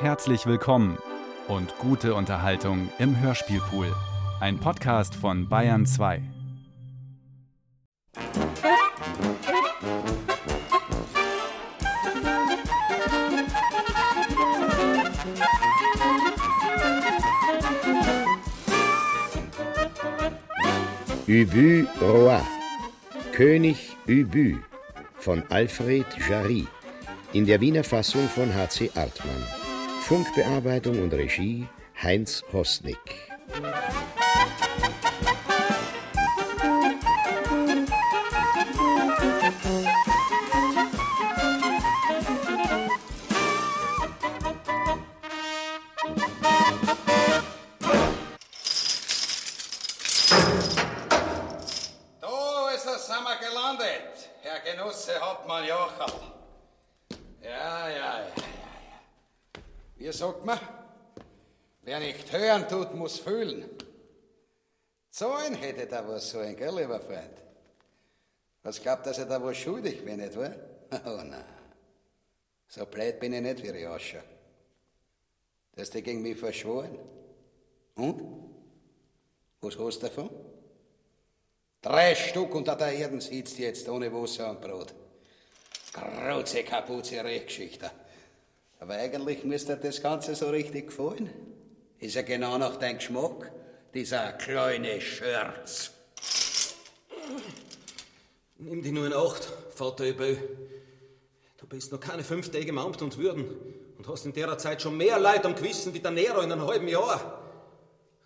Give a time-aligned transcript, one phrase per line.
[0.00, 0.96] Herzlich willkommen
[1.46, 3.94] und gute Unterhaltung im Hörspielpool.
[4.40, 6.22] Ein Podcast von Bayern 2.
[21.28, 22.40] Ubu Roi,
[23.32, 24.56] König Ubu
[25.18, 26.66] von Alfred Jarry
[27.34, 28.90] in der Wiener Fassung von H.C.
[28.94, 29.59] Artmann.
[30.10, 31.68] Funkbearbeitung und Regie
[32.02, 33.29] Heinz Hosnick.
[63.10, 63.64] Muss fühlen.
[65.10, 67.36] Zahlen hätte da was sollen, gell, lieber Freund?
[68.62, 70.54] Was glaubt, dass ich da was schuldig bin, nicht wahr?
[71.04, 71.44] Oh nein.
[72.68, 74.20] So blöd bin ich nicht wie Riascha.
[75.72, 76.98] Du hast dich gegen mich verschworen.
[77.94, 78.22] Und?
[79.60, 80.30] Was hast du davon?
[81.82, 84.94] Drei Stück unter der Erden sitzt jetzt ohne Wasser und Brot.
[85.92, 87.90] Große Kapuze Rechgeschichte.
[88.78, 91.30] Aber eigentlich müsste dir das Ganze so richtig gefallen.
[92.00, 93.52] Ist ja genau nach deinem Geschmack,
[93.92, 95.92] dieser kleine Scherz.
[98.56, 100.34] Nimm die nur in Acht, Vater Ebö.
[101.58, 103.54] Du bist noch keine fünf Tage im Amt und Würden
[103.98, 106.66] und hast in der Zeit schon mehr Leid am Gewissen wie der Nero in einem
[106.66, 107.38] halben Jahr.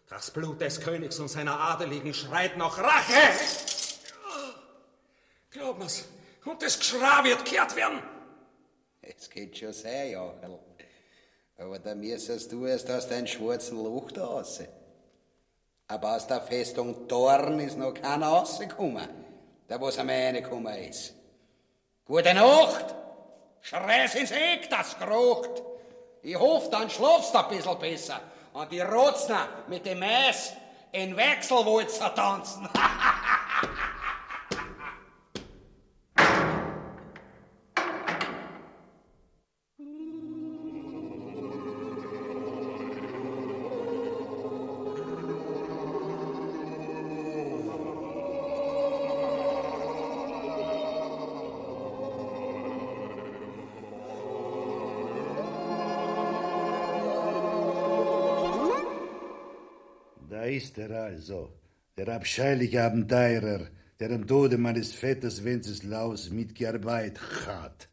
[0.08, 3.32] Das Blut des Königs und seiner Adeligen schreit nach Rache!
[5.50, 6.04] Glaub mir's,
[6.44, 8.00] und das Geschrei wird kehrt werden.
[9.02, 10.60] Es geht schon sein, Jachel.
[11.58, 14.60] Aber da müsstest du erst aus deinem schwarzen Loch da raus.
[15.86, 19.08] Aber aus der Festung Dorn ist noch keiner rausgekommen,
[19.68, 21.14] der was einmal reingekommen ist.
[22.04, 22.94] Gute Nacht!
[23.60, 25.62] Schrei's ins Eck, das krocht!
[26.22, 28.20] Ich hoffe, dann schlafst du ein bisschen besser.
[28.54, 30.52] Und die Rotzner mit dem Mais
[30.92, 32.68] in Wechselwalzer tanzen.
[61.24, 61.54] also,
[61.96, 63.68] der abscheuliche Abenteurer,
[63.98, 67.88] der am Tode meines Vetters Wenceslaus mitgearbeitet hat.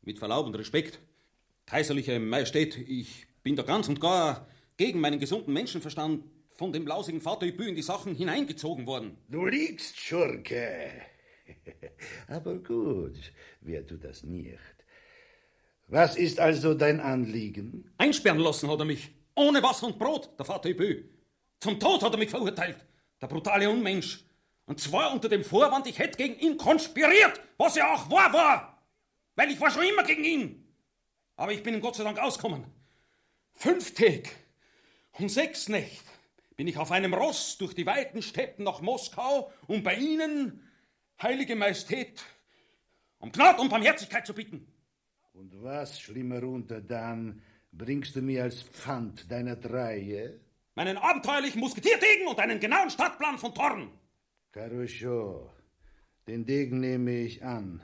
[0.00, 0.98] Mit Verlaub und Respekt,
[1.66, 4.46] kaiserliche Majestät, ich bin da ganz und gar
[4.78, 6.24] gegen meinen gesunden Menschenverstand
[6.54, 9.18] von dem lausigen Vater Ebü in die Sachen hineingezogen worden.
[9.28, 10.92] Du liegst, Schurke.
[12.28, 13.18] Aber gut,
[13.60, 14.76] wer tut das nicht?
[15.88, 17.92] Was ist also dein Anliegen?
[17.98, 21.11] Einsperren lassen hat er mich, ohne Wasser und Brot, der Vater Ebü.
[21.62, 22.84] Zum Tod hat er mich verurteilt,
[23.20, 24.24] der brutale Unmensch.
[24.66, 28.82] Und zwar unter dem Vorwand, ich hätte gegen ihn konspiriert, was ja auch wahr war.
[29.36, 30.74] Weil ich war schon immer gegen ihn.
[31.36, 32.64] Aber ich bin ihm Gott sei Dank ausgekommen.
[33.52, 34.28] Fünf Tag
[35.20, 36.02] und sechs Nächte
[36.56, 40.68] bin ich auf einem Ross durch die weiten Steppen nach Moskau, um bei Ihnen,
[41.22, 42.24] heilige Majestät,
[43.20, 44.66] um Gnade und Barmherzigkeit zu bitten.
[45.32, 47.40] Und was, schlimmer unter dann,
[47.70, 50.40] bringst du mir als Pfand deiner Treue?
[50.74, 53.90] Meinen abenteuerlichen Musketierdegen und einen genauen Stadtplan von Thorn.
[54.52, 55.50] Karoscho,
[56.26, 57.82] den Degen nehme ich an.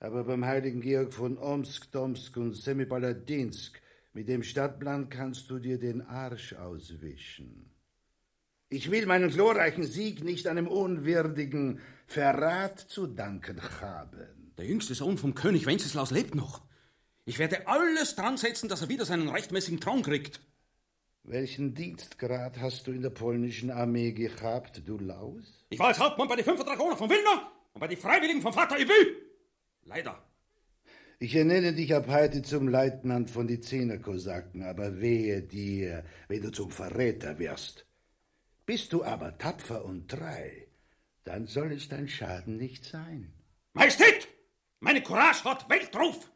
[0.00, 3.80] Aber beim heiligen Georg von Omsk, Tomsk und Semipaladinsk,
[4.12, 7.70] mit dem Stadtplan kannst du dir den Arsch auswischen.
[8.68, 14.52] Ich will meinen glorreichen Sieg nicht einem unwürdigen Verrat zu danken haben.
[14.58, 16.62] Der jüngste Sohn vom König Wenceslaus lebt noch.
[17.24, 20.40] Ich werde alles dran setzen, dass er wieder seinen rechtmäßigen Thron kriegt.
[21.30, 25.62] Welchen Dienstgrad hast du in der polnischen Armee gehabt, du Laus?
[25.68, 28.54] Ich war als Hauptmann bei den Fünfer Dragoner von Wilna und bei den Freiwilligen vom
[28.54, 28.94] Vater Ebü.
[29.84, 30.22] Leider.
[31.18, 36.50] Ich ernenne dich ab heute zum Leutnant von die Zehnerkosaken, aber wehe dir, wenn du
[36.50, 37.84] zum Verräter wirst.
[38.64, 40.48] Bist du aber tapfer und treu,
[41.24, 43.34] dann soll es dein Schaden nicht sein.
[43.74, 44.28] Majestät,
[44.80, 46.30] meine Courage hat Weltruf.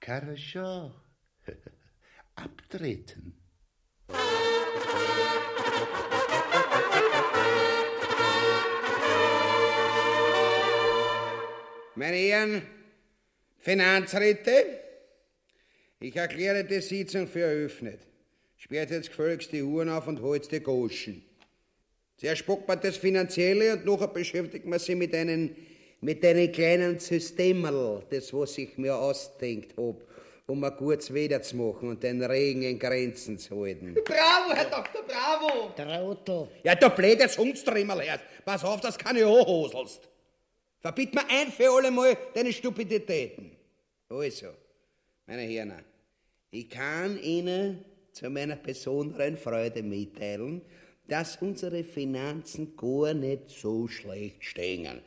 [0.00, 0.92] Karascho,
[2.34, 3.37] abtreten.
[11.94, 12.62] Meine Herren
[13.58, 14.66] Finanzräte,
[16.00, 17.98] Ich erkläre die Sitzung für eröffnet.
[18.56, 21.24] Sperrt jetzt gefälligst die Uhren auf und holt die Goschen.
[22.16, 25.56] Zuerst spuckt man das Finanzielle und nachher beschäftigt man sich mit einem,
[26.00, 30.07] mit kleinen Systemel, das was ich mir ausdenkt hab,
[30.48, 33.94] um ein gutes Wetter zu machen und den Regen in Grenzen zu halten.
[34.02, 35.70] Bravo, Herr Doktor, bravo!
[35.76, 36.48] Trottel.
[36.64, 38.18] Ja, du blöde Zungstrimmerl, Herr.
[38.46, 40.08] Pass auf, dass keine anhoselst.
[40.80, 43.56] Verbiet mir ein für alle Mal deine Stupiditäten.
[44.08, 44.46] Also,
[45.26, 45.84] meine Herren,
[46.50, 50.62] ich kann Ihnen zu meiner besonderen Freude mitteilen,
[51.06, 55.02] dass unsere Finanzen gar nicht so schlecht stehen.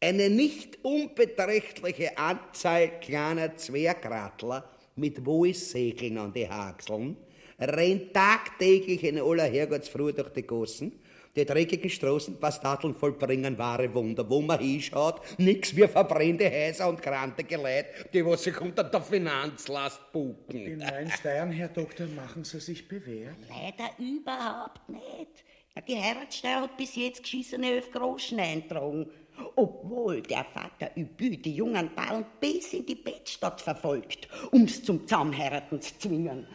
[0.00, 4.68] Eine nicht unbeträchtliche Anzahl kleiner Zwergrattler
[5.00, 7.16] mit Wohlsegeln an die Haxeln
[7.60, 10.92] rennt tagtäglich in aller Herrgottsfrüh durch die Gossen.
[11.36, 14.28] Die dreckigen Straßenbastardeln vollbringen wahre Wunder.
[14.28, 19.00] Wo man hinschaut, nix wie verbrennte Häuser und krantige Leute, die was sich unter der
[19.00, 20.56] Finanzlast bucken.
[20.66, 23.36] In Rheinstein, Herr Doktor, machen Sie sich bewährt?
[23.48, 25.44] Leider überhaupt nicht.
[25.86, 29.08] Die Heiratssteuer hat bis jetzt geschissene 11 Groschen eintragen.
[29.56, 35.80] Obwohl der Vater Übü die jungen Bauern bis in die Bettstadt verfolgt, um's zum Zusammenheiraten
[35.80, 36.46] zu zwingen.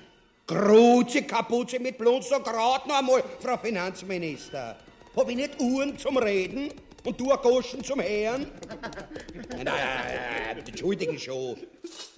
[0.47, 4.77] Gruze Kapuze mit so grad noch einmal, Frau Finanzminister.
[5.15, 6.69] Hab ich nicht Uhren zum Reden
[7.03, 8.45] und du Goschen zum Hören?
[9.49, 11.57] Nein, nein, nein, entschuldige schon.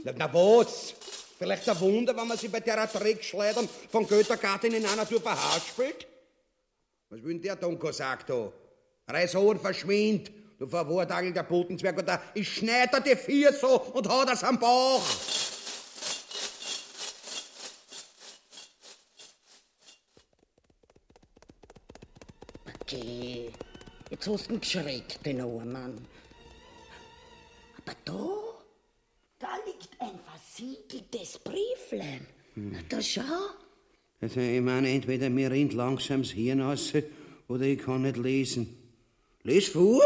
[0.03, 0.95] Na, na was?
[1.37, 5.67] Vielleicht ein Wunder, wenn man sich bei der Dreckschleudern von Göttergarten in einer Tour verhaust
[5.67, 6.07] spielt?
[7.09, 8.51] Was will denn der Dunkel sagt da?
[9.07, 9.59] Reiß an
[10.57, 15.03] du verwortagelnder Botenzwerg, oder ich schneid dir die vier so und hau das am Bauch.
[22.81, 23.51] Okay,
[24.09, 26.07] jetzt hast du ihn geschreckt, den armen Mann.
[27.79, 28.29] Aber da,
[29.39, 32.25] da liegt ein versiegeltes Brieflein.
[32.55, 33.21] Na, da schau.
[34.21, 36.93] Also, ich meine, entweder mir rinnt langsam das Hirn raus,
[37.47, 38.75] oder ich kann nicht lesen.
[39.43, 40.01] Les vor!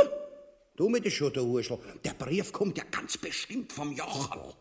[0.75, 1.77] Du mit der Schutterhurschel.
[2.03, 4.53] Der Brief kommt ja ganz bestimmt vom Jochel.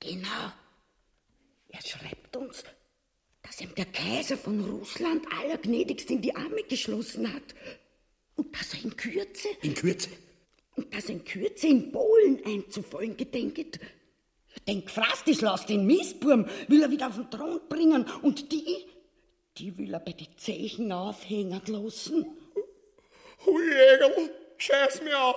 [0.00, 0.52] Genau.
[1.68, 2.64] Er schreibt uns,
[3.42, 7.54] dass ihm der Kaiser von Russland allergnädigst in die Arme geschlossen hat.
[8.36, 10.10] Und dass er in Kürze, In Kürze.
[10.76, 13.80] und dass er in Kürze in Polen einzufallen gedenket.
[14.68, 18.04] Den Gefrastislaus, den Mistburm, will er wieder auf den Thron bringen.
[18.22, 18.84] Und die,
[19.56, 22.26] die will er bei den Zechen aufhängen lassen.
[23.46, 24.30] Hui, Jägerl,
[24.62, 25.34] scheiß mir an.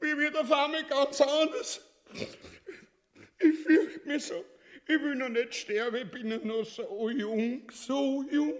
[0.00, 1.80] Wie wird auf einmal ganz anders.
[3.38, 4.44] Ich fürchte mich so.
[4.86, 8.54] Ich will noch nicht sterben, ich bin noch so jung, so jung.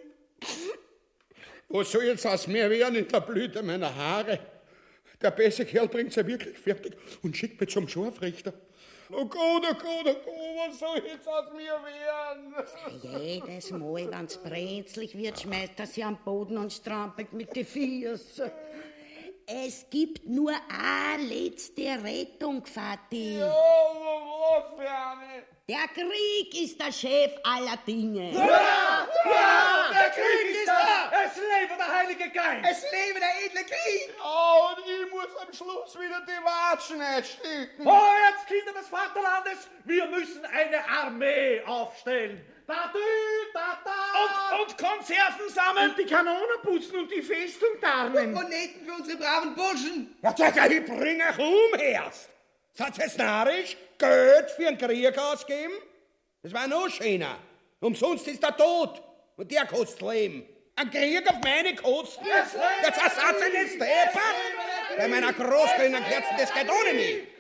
[1.69, 4.39] Was soll jetzt aus mir werden in der Blüte meiner Haare?
[5.21, 8.53] Der beste Kerl bringt's ja wirklich fertig und schickt mich zum Scharfrichter.
[9.11, 12.55] Oh Gott, oh Gott, oh Gott, was soll jetzt aus mir werden?
[13.03, 18.51] Jedes Mal, wenn's brenzlig wird, schmeißt er sie am Boden und strampelt mit den Füßen.
[19.47, 23.39] Es gibt nur eine letzte Rettung, Vati.
[23.43, 23.47] Oh,
[24.41, 25.43] was für eine?
[25.69, 28.33] Der Krieg ist der Chef aller Dinge.
[28.33, 31.11] Der Krieg ist da!
[31.25, 32.67] Es lebe der Heilige Geist!
[32.71, 34.15] Es lebe der edle Krieg!
[34.23, 37.83] Oh, und ich muss am Schluss wieder die Watschen einstecken.
[37.83, 39.69] Vorwärts, Kinder des Vaterlandes!
[39.85, 42.54] Wir müssen eine Armee aufstellen!
[42.67, 42.99] Da, dü,
[43.53, 44.55] da, da!
[44.57, 45.91] Und, und Konserven sammeln!
[45.91, 48.33] Und die Kanonen putzen und die Festung tarnen!
[48.33, 50.17] Moneten für unsere braven Burschen!
[50.23, 50.35] Ja,
[50.71, 52.31] ich bring euch um erst.
[52.73, 53.77] Seid ihr narrisch?
[53.99, 55.75] Geld für einen Krieg ausgeben?
[56.43, 57.39] Das war noch schöner.
[57.81, 59.03] Umsonst ist der Tod.
[59.37, 60.47] Und der kostet Leben.
[60.77, 62.25] Ein Krieg auf meine Kosten?
[62.25, 64.35] Jetzt ersatz nicht deppert.
[64.97, 67.34] Bei meiner Kerzen, das geht ohne mich.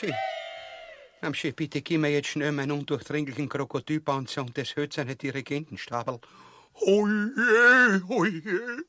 [0.00, 0.14] Mamschi,
[1.20, 6.20] Mamschi, bitte gib mir jetzt schnell meinen undurchdringlichen Krokodilpanzer und das hölzerne Dirigentenstabel.
[6.72, 8.84] Oje, oje.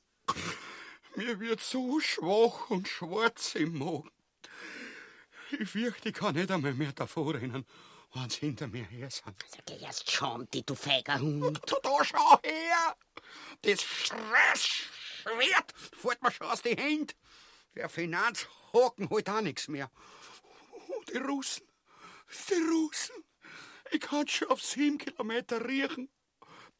[1.15, 4.09] Mir wird so schwach und schwarz im Magen.
[5.59, 7.65] Ich fürchte, ich kann nicht einmal mehr davor rennen,
[8.13, 9.35] wenn sie hinter mir her sind.
[9.49, 11.59] Sag dir erst schon, die du feiger Hund.
[11.67, 12.95] Da, da schau her!
[13.63, 17.13] Das Stressschwert fällt mir schon aus die Hände.
[17.75, 19.91] Der Finanzhaken holt auch nichts mehr.
[21.01, 21.67] Oh, die Russen,
[22.49, 23.15] die Russen.
[23.91, 26.09] Ich kann schon auf sieben Kilometer riechen.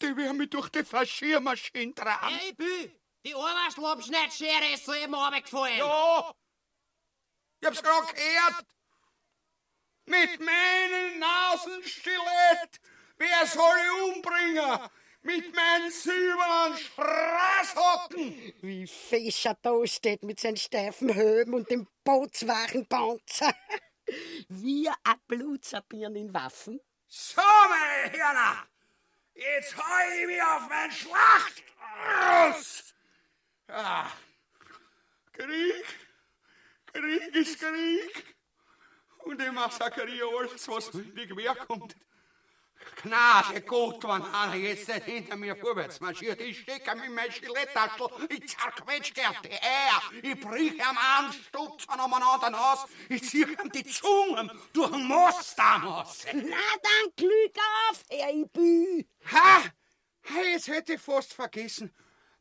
[0.02, 2.36] Die werden mich durch die Faschiermaschine tragen.
[2.36, 2.90] Hey, Bü!
[3.26, 5.78] Die Oberschlupfschneidschere ist soeben runtergefallen!
[5.78, 6.34] Ja,
[7.60, 8.66] Ich hab's grad gehört.
[10.06, 12.80] Mit meinen Nasenstilett.
[13.18, 14.90] Wer soll ich umbringen?
[15.22, 18.54] Mit meinen silbernen Straßhocken.
[18.62, 23.54] Wie Fischer da steht mit seinen steifen Höben und dem bootswachen Panzer.
[24.50, 26.80] Wie ein Blutsabirn in Waffen.
[27.08, 28.68] So, meine Hirner.
[29.34, 32.94] Jetzt hau ich mich auf mein Schlachtross.
[33.68, 34.12] Ja.
[35.32, 35.86] Krieg.
[36.94, 38.36] Krieg ist Krieg.
[39.20, 41.96] Und ich massakriere alles, was mir Gewehr kommt.
[43.04, 46.40] Gnade Gott, wenn einer jetzt nicht hinter mir vorwärts marschiert.
[46.42, 52.00] Ich stecke mit meinem Stiletttaschel, ich zerquetsch dir die Eier, ich brich ihm einen Stutzen
[52.00, 56.26] um einen anderen aus, ich zieh ihm die Zungen durch den Most damals.
[56.34, 57.56] Na dann, Glück
[57.90, 59.04] auf, Herr Ibü.
[59.32, 59.64] Ha!
[60.24, 61.92] Hey, jetzt hätte ich fast vergessen,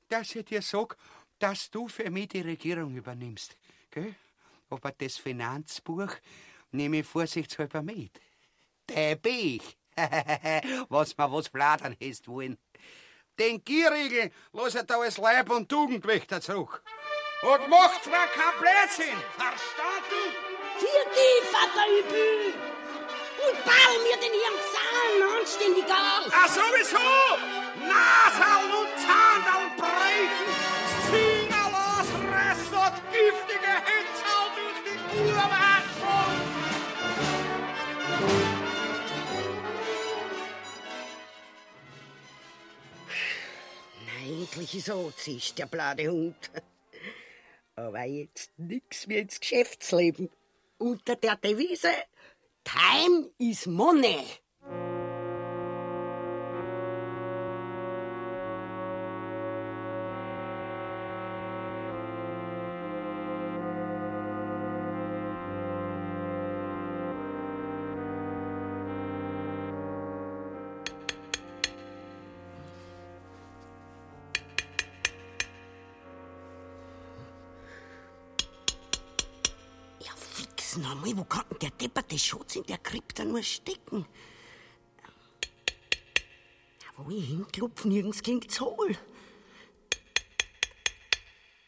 [0.08, 0.96] dass ich dir sag,
[1.38, 3.56] dass du für mich die Regierung übernimmst.
[3.90, 4.14] Gell?
[4.68, 6.12] Aber das Finanzbuch
[6.70, 8.20] nehme ich vorsichtshalber mit.
[8.88, 9.76] Der Bich.
[10.88, 12.58] was ma was fladern hast wollen.
[13.38, 16.82] Den Gierriegel lass er da als Leib- und Tugendwächter zurück.
[17.42, 20.22] Und macht mir kein Blödsinn, verstanden?
[20.78, 22.52] Für die, Vater Ibü.
[23.48, 26.30] Und ball mir den ihren Zahn anständig auf.
[26.32, 26.98] Ah, sowieso!
[27.88, 28.89] Naseln und
[44.30, 46.36] Eigentlich ist so zischt der blade Hund.
[47.74, 50.30] Aber jetzt nix wie ins Geschäftsleben.
[50.78, 51.90] Unter der Devise
[52.62, 54.24] Time is Money.
[81.10, 84.06] Nochmal, wo kann denn der depperte Schutz in der Krypta nur stecken?
[86.96, 88.96] Wo ich hinklopf, nirgends klingt's hohl.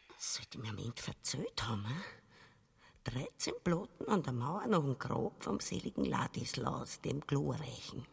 [0.09, 2.03] Das sollte mir am Ende verzählt haben, hm?
[3.05, 8.07] 13 Ploten an der Mauer noch ein Grab vom seligen Ladislaus, dem Glorreichen.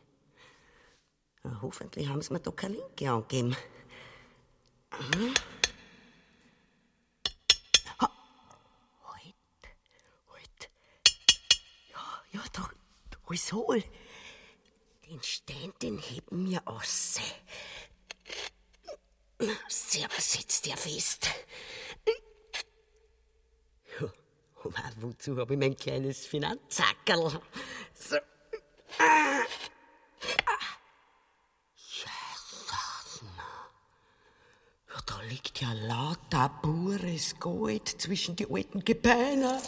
[1.44, 3.56] Ja, hoffentlich haben sie mir da keine Linke angegeben.
[4.92, 5.34] Hm?
[8.00, 8.10] Ha.
[9.04, 9.36] Halt,
[10.32, 10.70] halt.
[11.92, 12.70] Ja, ja, da,
[13.30, 13.84] Hohl.
[15.08, 17.20] Den Stein, den heben wir aus.
[19.68, 21.30] Servus sitzt der fest.
[24.64, 27.40] Aber wozu habe ich mein kleines Finanzackerl?
[27.94, 28.18] So.
[28.98, 29.44] Ah.
[31.76, 33.22] Jesus.
[34.90, 39.62] Ja, da liegt ja lauter pures Gold zwischen die alten Gebeine.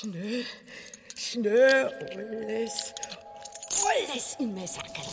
[0.00, 0.46] Schnell,
[1.16, 2.94] schnell, alles,
[3.84, 5.04] alles in mein Sackerl.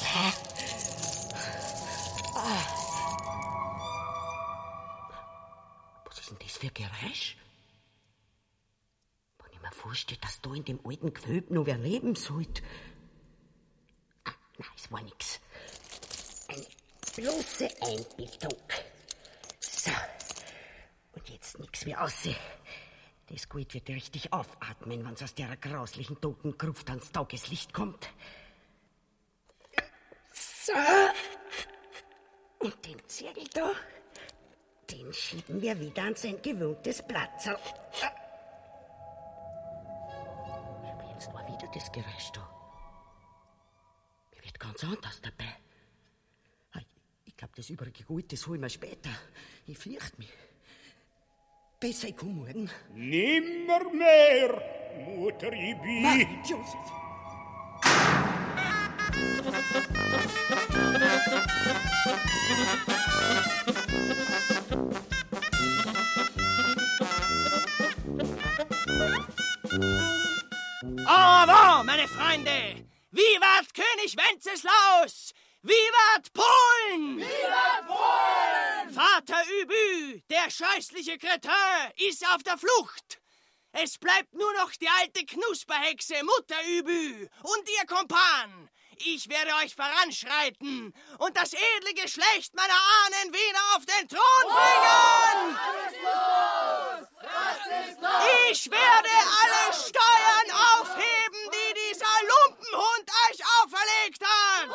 [6.06, 7.36] Was ist denn das für ein Geräusch?
[9.40, 12.62] Wenn ich mir vorstelle, dass da in dem alten Gewölbe noch wer leben sollte.
[14.26, 15.40] Ah, nein, es war nix.
[16.48, 16.68] Eine
[17.16, 18.62] bloße Einbildung.
[19.62, 19.90] So.
[21.14, 22.36] Und jetzt nix mehr aussehen.
[23.28, 28.10] Das Gold wird richtig aufatmen, wenn's aus der grauslichen toten Gruft ans Tageslicht kommt.
[30.32, 30.74] So.
[32.60, 33.72] Und den Zirkel da,
[34.92, 37.48] den schieben wir wieder an sein gewohntes Platz.
[37.48, 37.60] Aber
[41.14, 42.48] jetzt war wieder das Geräusch da.
[44.36, 45.56] Mir wird ganz anders dabei.
[47.26, 49.10] Ich glaube, das übrige Gold, das hol ich mir später.
[49.68, 50.32] Ich fürchte mich.
[51.80, 52.70] Besser, ich komm morgen.
[52.94, 54.62] Nimmer mehr,
[55.06, 56.02] Mutter Ibi.
[56.02, 56.76] Nein, Josef.
[71.06, 75.34] Aber, meine Freunde, vivat König Wenceslaus!
[75.62, 77.18] Vivat Polen!
[77.18, 78.75] Vivat Polen!
[78.96, 81.52] Vater Übü, der scheußliche Kretin,
[82.08, 83.20] ist auf der Flucht.
[83.74, 88.70] Es bleibt nur noch die alte Knusperhexe Mutter Übü und ihr Kompan.
[89.00, 95.60] Ich werde euch voranschreiten und das edle Geschlecht meiner Ahnen wieder auf den Thron bringen.
[98.50, 99.10] Ich werde
[99.42, 104.70] alle Steuern aufheben, die dieser Lumpenhund euch auferlegt hat.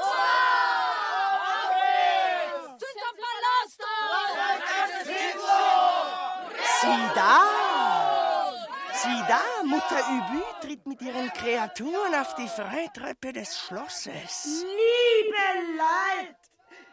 [6.80, 8.52] Sieh da!
[8.92, 14.64] Sieh da, Mutter Übü tritt mit ihren Kreaturen auf die Freitreppe des Schlosses.
[14.80, 16.36] Liebe Leid!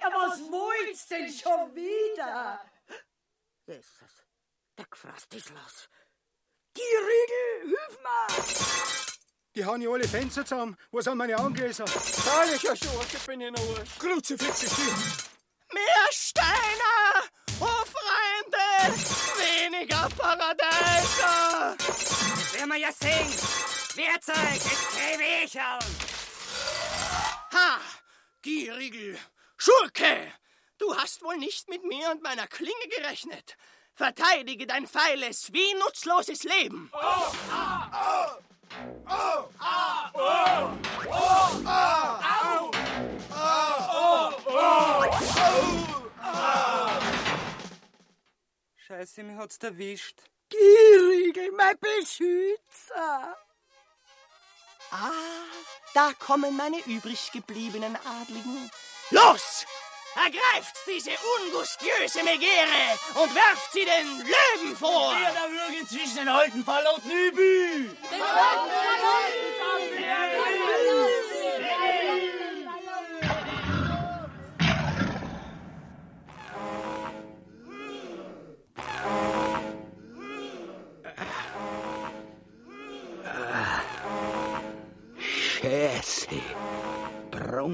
[0.01, 2.62] Ja, was wollt's denn schon wieder?
[3.65, 4.13] Jesus,
[4.77, 5.89] der gefrasst ist los.
[6.77, 8.43] Die Riegel, hilf mir!
[9.55, 10.77] Die haben ja alle Fenster zusammen.
[10.91, 11.86] Wo sind meine Augengläser?
[11.86, 14.00] Herrlicher Schurke bin ich noch.
[14.00, 14.93] Kruzifix ist hier.
[15.74, 17.27] Mehr Steine!
[18.47, 19.71] Oh, Freunde!
[19.71, 21.75] Weniger Paradeiser!
[21.77, 23.27] Das werden wir ja sehen.
[23.95, 25.59] Werkzeug, es käme ich
[27.51, 27.79] Ha!
[28.41, 29.17] Gierigel!
[29.57, 30.31] Schurke!
[30.77, 33.57] Du hast wohl nicht mit mir und meiner Klinge gerechnet.
[33.95, 36.91] Verteidige dein feiles wie nutzloses Leben.
[36.93, 36.97] Oh,
[37.51, 38.43] ah, oh.
[39.09, 40.69] Oh, ah, oh,
[41.07, 42.71] oh, ah, au,
[43.31, 44.97] oh, oh, oh,
[48.88, 50.22] Scheiße, mir hat's erwischt.
[50.48, 53.36] Gierigel, mein Beschützer!
[54.91, 55.12] Ah,
[55.94, 58.72] da kommen meine übrig gebliebenen Adligen.
[59.10, 59.65] Los!
[60.15, 65.13] Ergreift diese ungustiöse Megere und werft sie den Löwen vor!
[65.20, 67.89] Wer da würgen zwischen den alten verlotten Übü!
[68.10, 68.98] Den alten Scheiße.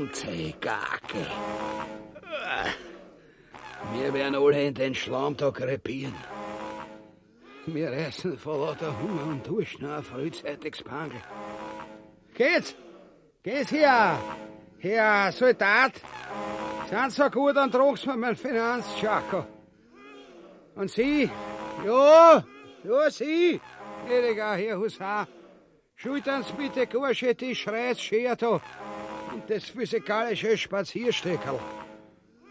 [0.03, 1.25] Bronze Gake.
[3.93, 6.15] Wir werden alle in den Schlammtag krepieren.
[7.67, 11.21] Wir essen vor lauter Hunger und Durst noch frühzeitiges Pangel.
[12.33, 12.75] Geht's?
[13.43, 14.19] Geht's hier?
[14.79, 15.93] Herr Soldat?
[16.89, 19.45] Sind so gut, dann trag's mir mein Finanzschako.
[20.75, 21.29] Und Sie?
[21.85, 22.43] Ja,
[22.83, 23.61] ja, Sie,
[24.05, 25.27] gnädiger Herr Husar.
[25.95, 28.61] Schultern's bitte Gursche die Schreitsschere und
[29.47, 31.59] das physikalische Spaziersteckerl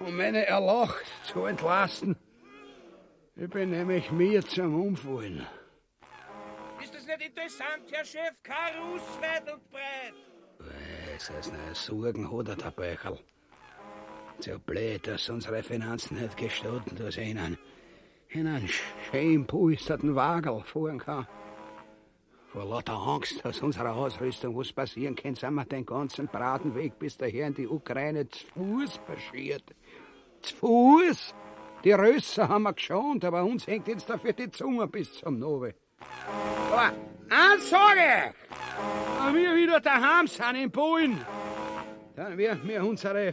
[0.06, 2.16] um meine Erlacht zu entlasten.
[3.36, 5.46] Ich bin nämlich mir zum Umfallen.
[6.82, 8.32] Ist das nicht interessant, Herr Chef?
[8.42, 10.14] Karus weit und breit.
[10.58, 13.18] Was ist eine Sorgen hat er, der Böcherl.
[14.40, 18.68] So blöd, dass unsere Finanzen nicht gestatten, dass ich in einen
[19.10, 21.26] schön polsterten Wagel fahren kann.
[22.52, 27.16] Vor lauter Angst, dass unserer Ausrüstung was passieren kann, sind wir den ganzen Bratenweg bis
[27.16, 29.64] daher in die Ukraine zu Fuß marschiert.
[30.42, 31.34] Zu Fuß?
[31.82, 35.74] Die Rösser haben wir geschont, aber uns hängt jetzt dafür die Zunge bis zum Nove.
[36.70, 36.92] Aber
[37.30, 38.34] eins sage
[39.24, 41.24] wenn wir wieder daheim sind in Polen,
[42.16, 43.32] dann werden wir unsere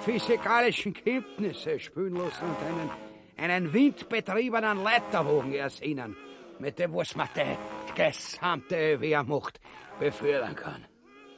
[0.00, 2.90] physikalischen Kenntnisse spüren lassen und einen,
[3.36, 6.16] einen windbetriebenen Leiterwagen ersehnen,
[6.58, 9.60] mit dem was man die gesamte Wehrmacht
[9.98, 10.84] befördern kann.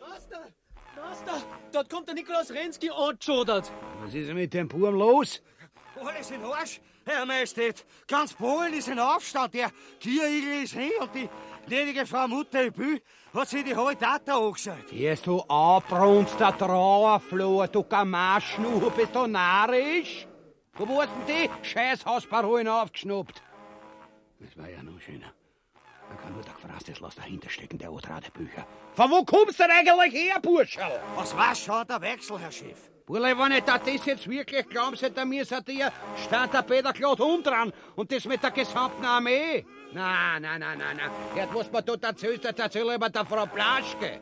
[0.00, 0.46] Master,
[0.96, 3.70] Master, dort kommt der Nikolaus Renski angeschodert.
[4.00, 5.42] Was ist mit dem Burm los?
[6.00, 7.84] Alles in Arsch, Herr Majestät.
[8.06, 9.54] Ganz Polen ist in Aufstand.
[9.54, 11.28] Der Gierigel ist hin und die
[11.66, 13.00] gnädige Frau Mutter Ebü
[13.34, 14.90] hat sich die halbe Tata angeschaut.
[14.90, 20.26] Hier du abbrunst der Trauerflur, du Gamaschnuch, bist du narrisch?
[20.76, 23.42] Wo warst denn die Scheißhausparolen aufgeschnappt?
[24.40, 25.32] Das war ja noch schöner.
[26.08, 28.66] Man kann nur der gefraßtes Los dahinter stecken, der Otrade Bücher.
[28.94, 30.82] Von wo kommst du denn eigentlich her, Burschel?
[31.16, 32.78] Was war schon der Wechsel, Herr Chef?
[33.04, 35.90] Burle, wenn ich da das jetzt wirklich glauben sollte, mir seid ihr,
[36.26, 39.64] stand der Peter Claude um dran und das mit der gesamten Armee.
[39.92, 41.34] Na, na, na, na, na.
[41.34, 44.20] Gerd, was man dort erzählt, das erzähl ich über der Frau Plaschke.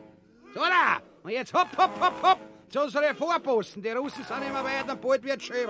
[0.53, 3.83] So da, und jetzt hopp, hopp, hopp, hopp, zu unseren Vorposten.
[3.83, 5.67] Die Russen sind immer weiter, bald wird schön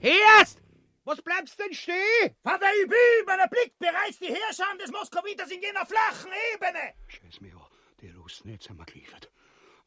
[0.00, 0.62] Erst!
[1.04, 2.36] Was bleibst denn stehen?
[2.42, 6.94] Vater Übü, meiner Blick bereits die Herrscher des Moskowiters in jener flachen Ebene.
[7.08, 7.66] Scheiß mir an,
[8.00, 9.30] die Russen jetzt haben wir geliefert.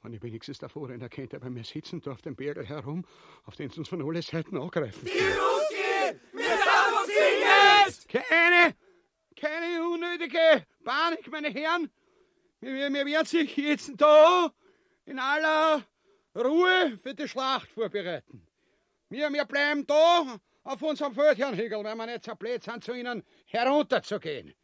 [0.01, 3.05] Wenn ich wenigstens davor in der Kette bei mir sitzen, da auf dem Bergel herum,
[3.45, 5.05] auf den sie uns von allen Seiten angreifen.
[5.05, 6.21] Die Russen!
[6.33, 6.67] Wir sind
[6.99, 7.11] uns
[7.87, 8.09] jetzt!
[8.09, 8.75] Keine,
[9.39, 11.89] keine unnötige Panik, meine Herren.
[12.59, 14.51] Wir, wir werden sich jetzt da
[15.05, 15.83] in aller
[16.35, 18.42] Ruhe für die Schlacht vorbereiten.
[19.13, 23.23] Wir, wir bleiben da auf unserem Feldherrnhügel, wenn wir nicht so blöd sind, zu ihnen
[23.45, 24.55] herunterzugehen.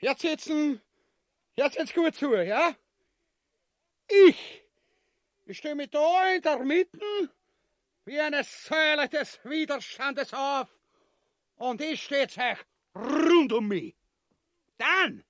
[0.00, 0.80] Jetzt sitzen,
[1.58, 2.76] Hört jetzt gut zu, ja?
[4.08, 4.62] Ich,
[5.46, 7.30] ich stehe mit da in der Mitte
[8.04, 10.68] wie eine Säule des Widerstandes auf
[11.56, 12.58] und ich steht euch
[12.94, 13.94] rund um mich.
[14.76, 15.24] Dann,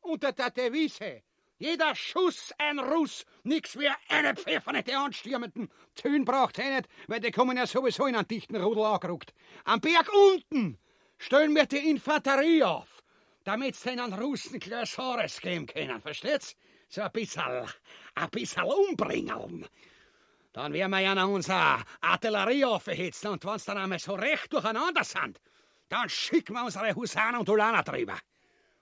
[0.00, 1.22] unter der Devise,
[1.58, 5.68] jeder Schuss ein Russ, nix wie eine Pfefferne der anstürmenden.
[5.94, 9.34] Tönen braucht eh nicht, weil die kommen ja sowieso in einen dichten Rudel angerückt.
[9.64, 10.78] Am Berg unten
[11.18, 13.02] stellen wir die Infanterie auf,
[13.44, 16.56] damit sie den Russen Klausores geben können, versteht's?
[16.88, 17.66] So ein bisschen,
[18.14, 19.66] ein bisschen umbringen.
[20.52, 25.04] Dann werden wir ja noch unsere Artillerie aufgehetzt und wenn's dann einmal so recht durcheinander
[25.04, 25.40] sind,
[25.88, 28.18] dann schicken wir unsere Husaren und Ulaner drüber.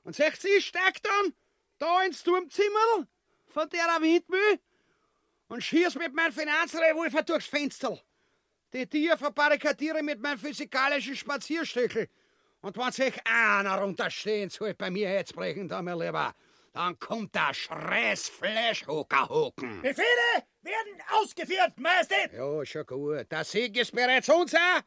[0.05, 1.33] Und seht ihr, ich steig dann
[1.79, 3.07] da ins Turmzimmer
[3.47, 4.61] von der Windmühle
[5.49, 7.99] und schieß mit meinem Finanzrevolver durchs Fenster.
[8.73, 12.09] Die Tiere verbarrikadiere mit meinem physikalischen Spazierstöckel.
[12.61, 16.35] Und wenn sich einer runterstehen soll bei mir jetzt brechen, da mir lieber,
[16.73, 19.81] dann kommt der Schreis Fleischhocker hocken.
[19.83, 22.33] Befehle werden ausgeführt, Majestät!
[22.33, 23.31] Ja, schon gut.
[23.31, 24.85] Der Sieg ist bereits unser.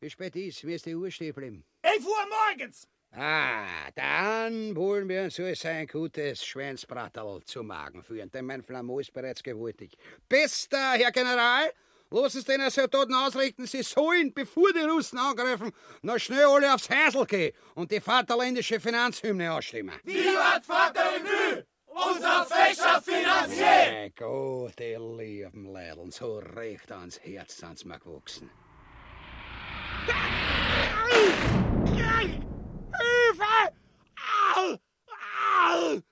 [0.00, 1.64] Wie spät ist, wie ist die Uhr stehen geblieben?
[1.82, 2.88] 11 Uhr morgens!
[3.10, 9.00] Ah, dann wollen wir uns so ein gutes Schweinsbraterl zu Magen führen, denn mein Flamot
[9.00, 9.96] ist bereits gewaltig.
[10.28, 11.72] Bester Herr General,
[12.10, 16.90] los es den Soldaten ausrichten, sie sollen, bevor die Russen angreifen, noch schnell alle aufs
[16.90, 19.94] Häusl gehen und die vaterländische Finanzhymne anstimmen.
[20.04, 23.92] Vivat Vater Emü, unser Fächer Finanzier!
[23.92, 28.50] Mein Gott, ihr lieben Leideln, so recht ans Herz sind's mir gewachsen.
[32.98, 33.72] Hilfe!
[34.58, 34.78] Au!
[35.70, 36.02] Au!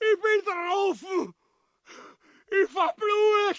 [0.00, 1.34] Ich bin getroffen!
[2.50, 3.58] Ich verblut!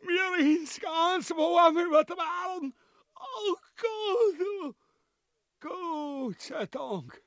[0.00, 2.74] Mir ins ganz warm über den Arm!
[3.16, 4.40] Oh Gott!
[4.50, 4.74] Oh
[5.60, 7.22] Gott sei Dank!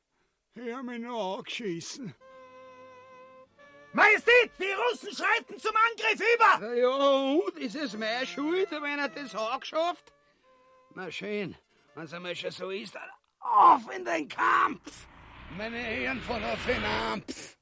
[0.55, 2.13] Ich hab mich noch angeschissen.
[3.93, 6.75] Majestät, die Russen schreiten zum Angriff über!
[6.75, 6.95] Ja,
[7.34, 7.57] und?
[7.57, 10.13] Ist es meine Schuld, wenn er das angeschafft?
[10.93, 11.57] Na schön.
[11.95, 12.95] Wenn es einmal schon so ist,
[13.41, 15.08] auf in den Kampf!
[15.58, 17.58] Meine Herren von der Finanz!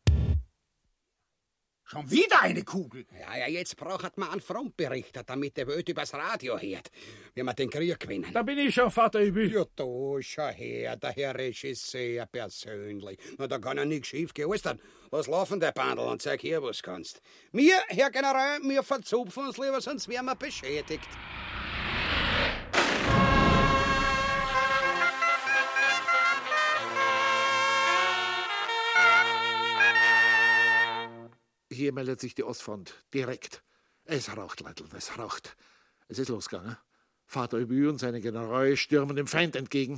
[1.83, 3.07] Schon wieder eine Kugel!
[3.19, 6.91] Ja, ja, jetzt braucht man einen Frontberichter, damit der Welt übers Radio hört,
[7.33, 8.31] wie wir den Krieg gewinnen.
[8.31, 9.51] Da bin ich schon, Vater Übel.
[9.51, 9.85] Ja, da,
[10.19, 13.17] schau her, der Herr Regisseur persönlich.
[13.39, 14.53] Na, da kann ja nichts schief gehen.
[15.11, 17.23] Lass laufen, der Bandel, und zeig hier, was kannst.
[17.51, 21.09] Wir, Herr General, wir verzupfen uns lieber, sonst wären wir beschädigt.
[31.79, 33.63] Hier meldet sich die Ostfront direkt.
[34.03, 35.55] Es raucht, Leitl, es raucht.
[36.09, 36.75] Es ist losgegangen.
[37.25, 39.97] Vater Übü und seine Generäle stürmen dem Feind entgegen.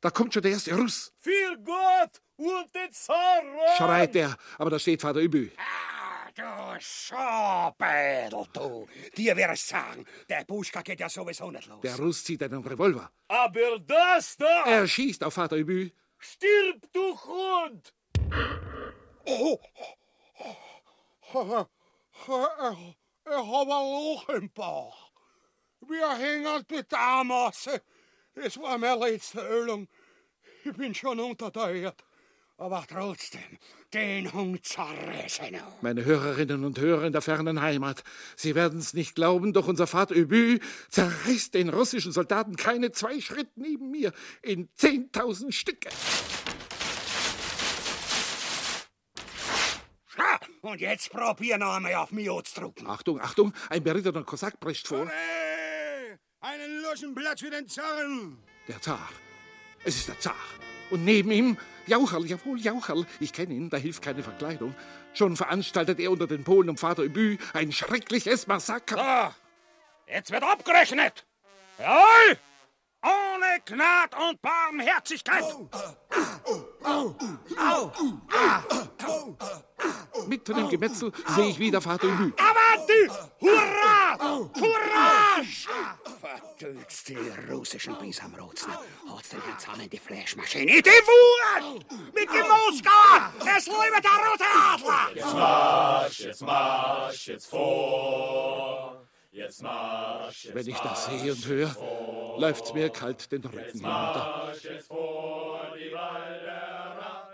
[0.00, 1.12] Da kommt schon der erste Russ.
[1.18, 3.42] Für Gott und den Zar!
[3.76, 5.50] Schreit er, aber da steht Vater Übü.
[6.34, 6.42] Du
[6.80, 8.88] Schobädel, du.
[9.14, 11.82] Dir wäre es sagen, der Buschka geht ja sowieso nicht los.
[11.82, 13.10] Der Russ zieht einen Revolver.
[13.28, 14.64] Aber das da!
[14.64, 15.90] Er schießt auf Vater Übü.
[16.18, 17.92] Stirb, du Hund!
[19.26, 19.60] Oh,
[20.38, 20.73] ich hab
[21.34, 22.94] ein
[23.24, 25.10] Loch im Bauch.
[25.80, 27.82] Wir hängen mit der Masse.
[28.34, 29.88] Es war meine letzte Ölung.
[30.64, 32.04] Ich bin schon unter der Erde.
[32.56, 33.58] Aber trotzdem,
[33.92, 35.56] den Hund zerreißen.
[35.82, 38.04] Meine Hörerinnen und Hörer in der fernen Heimat,
[38.36, 43.56] Sie werden's nicht glauben, doch unser Vater Übü zerreißt den russischen Soldaten keine zwei Schritt
[43.56, 45.88] neben mir in zehntausend Stücke.
[50.64, 52.86] Und jetzt probier noch einmal auf mich zu drücken.
[52.86, 55.06] Achtung, Achtung, ein beritterter Kosak prescht vor.
[55.06, 58.38] Hey, einen losen Platz für den Zaren.
[58.66, 59.10] Der Zar.
[59.84, 60.34] Es ist der Zar.
[60.88, 63.04] Und neben ihm Jaucherl, jawohl, Jaucherl.
[63.20, 64.74] Ich kenne ihn, da hilft keine Verkleidung.
[65.12, 69.34] Schon veranstaltet er unter den Polen um Vater Übü ein schreckliches Massaker.
[70.06, 71.26] So, jetzt wird abgerechnet.
[71.78, 72.38] Jawohl!
[73.04, 75.44] Ohne Gnad und Barmherzigkeit.
[80.26, 82.32] Mitten im Gemetzel sehe ich wieder Vater Übü.
[82.38, 83.10] Avanti!
[83.40, 84.16] Hurra!
[84.54, 85.68] Courage!
[86.20, 87.18] Verdülst die
[87.50, 88.72] russischen Bisamrotzen.
[88.72, 90.80] Hat's den Herrn Zahn in die Fleischmaschine.
[90.80, 91.84] Die Wurst!
[92.14, 93.32] Mit dem Moskauer!
[93.56, 95.14] Es lebe der rote Adler!
[95.14, 99.03] Jetzt marsch, jetzt marsch, jetzt vor.
[99.34, 104.52] Jetzt marsch, jetzt Wenn ich das sehe und höre, läuft's mir kalt den Rücken hinunter.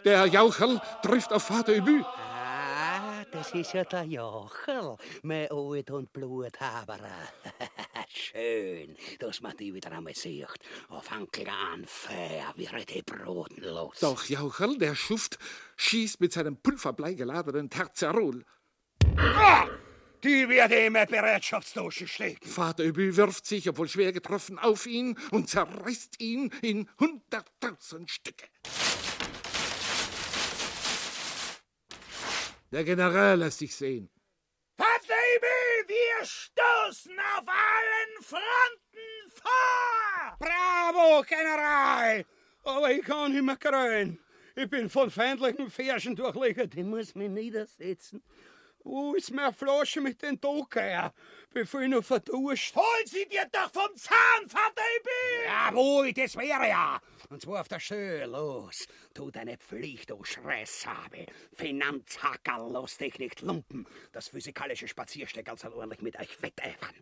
[0.03, 2.03] Der Jaucherl trifft auf Vater Übü.
[2.03, 6.99] Ah, das ist ja der Jochel, mein Alt- und Bluthaber.
[8.09, 10.47] schön, dass man die wieder einmal sieht.
[10.89, 14.01] Auf einen kleinen Feuer wäre die Broten los.
[14.01, 15.39] Doch Jaucherl, der Schuft,
[15.77, 18.47] schießt mit seinem pulverblei geladenen Terzerol.
[19.17, 19.67] Ah,
[20.25, 22.47] die wird immer Bereitschaftsdosche stecken.
[22.47, 28.47] Vater Öbü wirft sich, obwohl schwer getroffen, auf ihn und zerreißt ihn in hunderttausend Stücke.
[32.73, 34.09] Der General lässt sich sehen.
[34.77, 40.39] Vertreibe, wir stoßen auf allen Fronten vor!
[40.39, 42.25] Bravo, General!
[42.63, 44.19] Aber ich kann nicht mehr krönen.
[44.55, 46.75] Ich bin von feindlichen Ferschen durchlöchert.
[46.75, 48.23] Ich muss mich niedersetzen.
[48.83, 51.13] Wo ist meine Flasche mit den Dokeier?
[51.53, 52.75] Bevor ich noch verduscht.
[52.75, 55.47] Hol sie dir doch vom Zahn, Vater Ibi!
[55.47, 57.01] Jawohl, das wäre ja.
[57.29, 58.87] Und zwar auf der Schöne los.
[59.13, 61.27] Tu deine Pflicht, du Schreßsabe.
[61.55, 63.87] Finanzhacker, lass dich nicht lumpen.
[64.13, 66.95] Das physikalische Spaziersteckerl soll ordentlich mit euch wetteifern.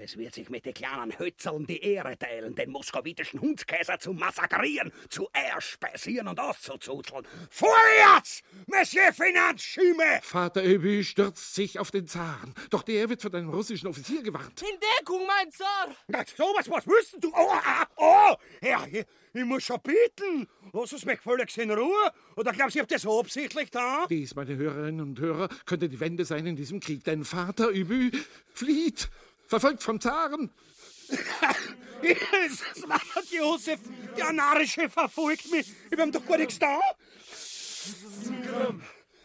[0.00, 4.92] Es wird sich mit den kleinen Hützeln die Ehre teilen, den moskowitischen Hundskäser zu massakrieren,
[5.08, 7.26] zu erspeisieren und auszuzuzeln.
[7.50, 10.20] Vorwärts, Monsieur Finanzschüme!
[10.22, 14.62] Vater Öbü stürzt sich auf den Zaren, doch der wird von einem russischen Offizier gewarnt.
[14.62, 15.88] In Deckung, mein Zar!
[16.06, 17.30] Na, sowas, was wüssten du?
[17.30, 20.46] Oh, ah, oh, ja, ich, ich muss schon beten.
[20.72, 22.12] Lass uns mich völlig in Ruhe.
[22.36, 24.06] Oder glaubst du, ich hab das absichtlich da?
[24.08, 27.02] Dies, meine Hörerinnen und Hörer, könnte die Wende sein in diesem Krieg.
[27.02, 28.12] Denn Vater Öbü
[28.52, 29.10] flieht,
[29.48, 30.50] verfolgt vom Zaren.
[32.02, 33.80] Jesus, Mann, Josef,
[34.16, 35.72] der Narische verfolgt mich.
[35.90, 36.78] Ich hab doch gar nichts da.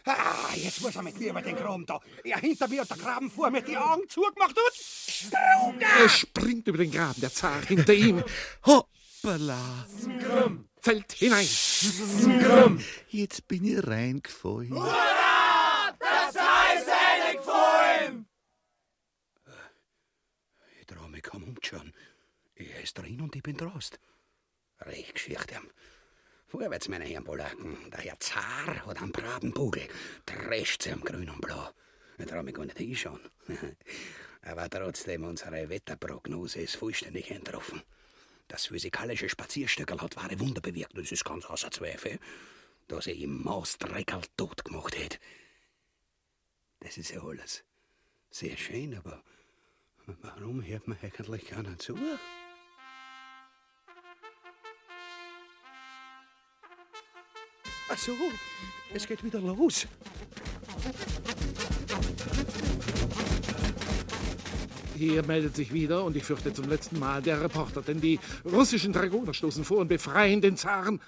[0.06, 1.98] Ah, jetzt muss er mit mir über den Kram da.
[2.24, 5.82] Er hinter mir und der Graben vor mir die Augen zugemacht hat.
[6.00, 8.22] Er springt über den Graben, der Zar hinter ihm.
[8.66, 9.86] Hoppala!
[10.80, 11.48] Fällt hinein.
[13.08, 14.74] Jetzt bin ich reingefallen.
[14.74, 18.26] Das heißt eine gefallen!
[20.80, 21.06] Ich trau
[21.70, 21.92] kaum umzuschauen.
[22.56, 23.98] Er ist drin und ich bin draußen.
[24.80, 25.60] Recht Geschichte.
[26.46, 27.90] Vorwärts, meine Herren Polaken.
[27.90, 29.88] Der Herr Zar hat einen braven Bugel.
[30.26, 31.70] Drescht sie am Grün und Blau.
[32.18, 33.20] Ich trau mich gar nicht hinschauen.
[34.42, 37.82] Aber trotzdem, unsere Wetterprognose ist vollständig eingetroffen.
[38.46, 40.96] Das physikalische Spazierstückel hat wahre Wunder bewirkt.
[40.96, 42.20] Das ist ganz außer Zweifel,
[42.86, 45.18] dass er im Mausdreckerl tot gemacht hat.
[46.80, 47.64] Das ist ja alles.
[48.30, 49.24] Sehr schön, aber
[50.06, 51.96] warum hört man eigentlich keiner zu?
[57.88, 58.12] Ach so,
[58.92, 59.86] es geht wieder los.
[64.96, 68.92] Hier meldet sich wieder, und ich fürchte zum letzten Mal, der Reporter, denn die russischen
[68.92, 71.00] Dragoner stoßen vor und befreien den Zaren.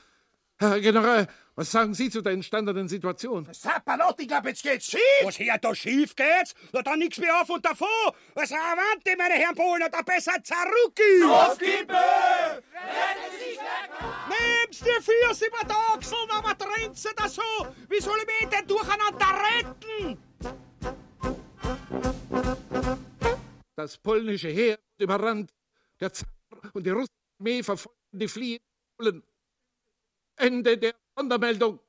[0.59, 3.49] Herr General, was sagen Sie zu der entstandenen Situation?
[3.51, 5.01] Sapperlot, ich glaub, jetzt geht's schief.
[5.23, 6.55] Was hier da schief geht's?
[6.71, 8.15] Na, dann nix mehr auf und davor.
[8.35, 11.25] Was Avanti, meine Herren Polen, oder besser Zarucki.
[11.25, 11.95] Aufgebe!
[14.29, 17.43] Nehm's dir Füße über die Achseln, aber trennt sie das so.
[17.89, 20.19] Wie soll ich mich denn durcheinander retten?
[23.77, 25.55] Das polnische Heer wird überrannt.
[26.01, 26.29] Der Zar
[26.75, 28.67] und die russische Armee verfolgen die fliehenden
[28.99, 29.23] Polen.
[30.37, 31.81] Ende der Sondermeldung.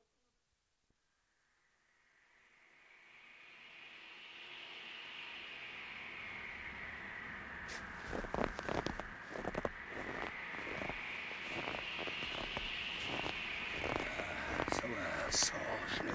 [14.70, 14.82] So,
[15.28, 15.52] so
[15.94, 16.14] schnell.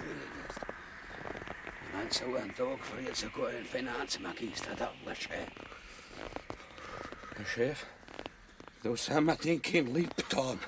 [1.94, 5.30] An so einem Tag friert sogar ein Finanzmagister da Chef.
[7.36, 7.86] Herr Chef,
[8.82, 10.60] da sind wir, denke ich, im Liebton.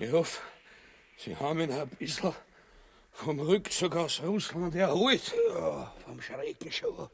[0.00, 0.40] Ich hoffe,
[1.16, 2.32] Sie haben ihn ein bisschen
[3.10, 5.34] vom Rückzug aus Russland erholt.
[5.52, 7.08] Ja, vom Schrecken schon.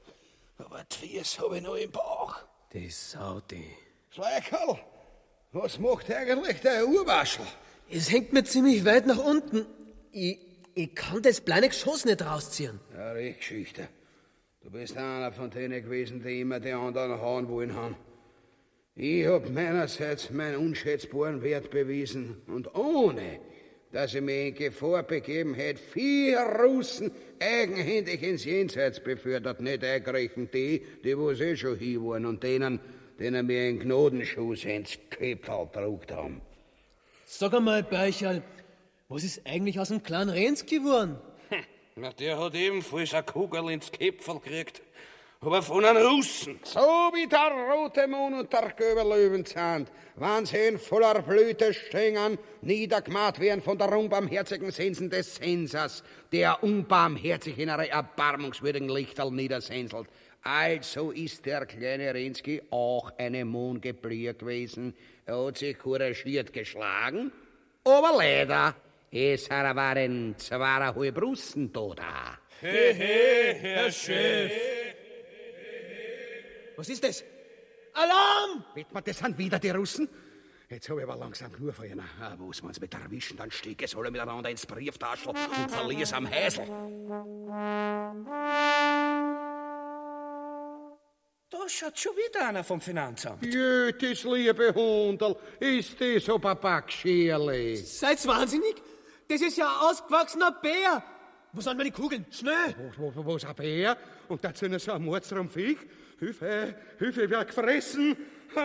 [0.58, 2.36] Aber die Füße habe ich noch im Bauch.
[2.74, 3.74] Das Saudi.
[4.10, 4.78] Schleikerl,
[5.52, 7.46] was macht eigentlich der Urwaschel?
[7.90, 9.64] Es hängt mir ziemlich weit nach unten.
[10.12, 10.38] Ich,
[10.74, 12.80] ich kann das kleine Geschoss nicht rausziehen.
[12.94, 13.88] Ja, Geschichte.
[14.60, 17.96] Du bist einer von denen gewesen, die immer die anderen hauen wollen haben.
[18.96, 23.40] Ich hab meinerseits meinen unschätzbaren Wert bewiesen und ohne,
[23.90, 30.48] dass ich mich in Gefahr begeben hätte, vier Russen eigenhändig ins Jenseits befördert, nicht ergreifen
[30.52, 32.78] die, die wo eh schon hier waren und denen,
[33.18, 36.40] denen mir einen Gnadenschuss ins Köpfel gedruckt haben.
[37.24, 38.44] Sag einmal, Beicherl,
[39.09, 41.18] was ist eigentlich aus dem kleinen Renz geworden?
[41.96, 44.83] Na, der hat ebenfalls eine Kugel ins Käpfel gekriegt.
[45.44, 46.59] Aber von einem Russen.
[46.64, 53.38] So wie der rote Mond und der Göberlöwenzahn, wenn sie in voller Blüte stehen, niedergemacht
[53.40, 56.02] werden von der unbarmherzigen Sensen des Sensors,
[56.33, 60.09] der unbarmherzig in einer erbarmungswürdigen Lichterl niedersenselt.
[60.42, 64.94] Also ist der kleine Rensky auch eine Mondgeblier gewesen.
[65.26, 67.30] Er hat sich couragiert geschlagen,
[67.85, 68.74] aber leider,
[69.11, 72.38] es waren zweieinhalb Russen da.
[72.62, 74.73] He, he, Herr Chef.
[76.84, 77.24] Was ist das?
[77.94, 78.62] Alarm!
[78.74, 80.06] Wird man, das sind wieder die Russen?
[80.68, 82.06] Jetzt habe ich aber langsam genug von ihnen.
[82.20, 85.38] Ah, Muss man es mit erwischen, dann stecke es alle miteinander ins Brieftaschel und
[85.70, 86.66] verliere es am Häsel.
[91.48, 93.42] Da schaut schon wieder einer vom Finanzamt.
[93.46, 97.76] Jötes liebe Hundel, ist das so Papagschierli?
[97.76, 98.74] Seid's wahnsinnig?
[99.26, 101.02] Das ist ja ein ausgewachsener Bär.
[101.54, 102.26] Wo sind meine Kugeln?
[102.32, 102.74] Schnell!
[102.96, 103.96] Wo, wo, wo ist ein Bär?
[104.28, 105.78] Und dazu noch so ein Mordstrom Viech?
[106.18, 108.16] Hilfe, Hilfe, wird gefressen.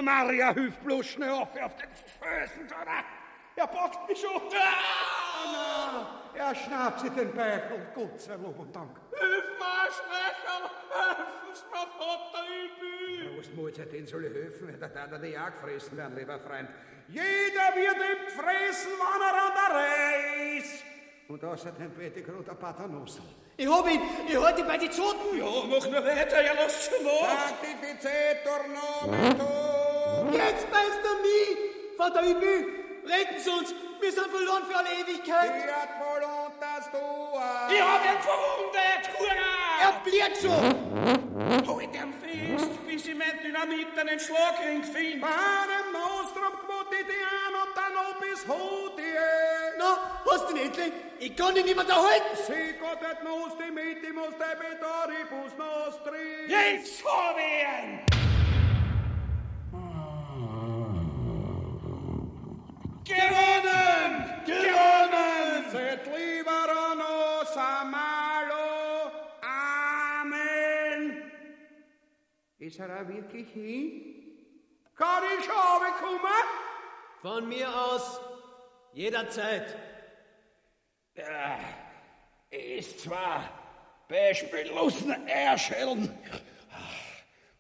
[0.02, 3.04] Maria, hilf bloß schnell auf, auf den Füßen, oder?
[3.56, 4.42] Er packt mich schon.
[4.56, 7.88] Ah, na, er schnappt sich den Beichel.
[7.94, 8.98] Gott sei Lob und Dank.
[9.12, 10.72] Hilf mir, Schlecher!
[10.90, 13.38] Helfen's mir, Vater, ich bin!
[13.38, 14.80] Was muss er denn soll ich helfen?
[14.80, 16.70] Da darf er dich auch gefressen werden, lieber Freund.
[17.08, 20.84] Jeder wird ihm gefressen, wenn er an der Reihe ist.
[21.30, 23.22] Und außerdem bete ich gerade ein Paternoster.
[23.56, 24.02] Ich hab ihn!
[24.28, 25.38] Ich halt ihn bei den Zoten!
[25.38, 27.50] Ja, mach nur weiter, ja, lass schon nach!
[27.50, 30.34] Sanctificetur nomen.
[30.34, 31.98] Jetzt beißt er mich!
[31.98, 32.66] Vater Übü!
[33.06, 33.76] Retten Sie uns!
[34.02, 35.52] Wir sind verloren für alle Ewigkeit!
[35.62, 37.70] Fiat voluntas tua.
[37.70, 39.10] Ich hab ihn verwundet!
[39.20, 39.59] Hurra!
[39.82, 40.64] Er bliert schon!
[41.68, 45.26] Halt ihn fest, bis ich mein Dynamit an den Schlagring finde!
[45.26, 49.16] Panem nostrum quotidiano da nobis hodie.
[49.78, 49.98] Na,
[50.30, 50.94] hast du ihn endlich?
[51.20, 52.36] Ich kann ihn nicht mehr da halten!
[52.46, 56.48] Sicut et nos dimittimus debitoribus nostri.
[56.48, 57.44] Jetzt hab ich
[57.84, 58.00] ihn!
[63.06, 63.79] Gewonnen!
[72.70, 74.04] Ist er auch wirklich hin?
[74.96, 75.54] Kann ich schon
[76.00, 76.44] kommen?
[77.20, 78.20] Von mir aus.
[78.94, 79.76] Jederzeit.
[81.18, 81.60] Ja,
[82.52, 83.50] ist zwar
[84.08, 86.16] beispiellosen Erschellen,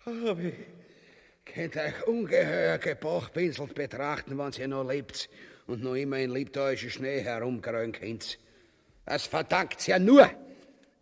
[0.05, 0.53] aber ich
[1.43, 5.27] könnt euch ungeheuer gebachpinselt betrachten, wenn ihr noch lebt
[5.65, 8.37] und noch immer in liebtäuschen Schnee herumkrönen könnt.
[9.07, 10.29] Das verdankt's ja nur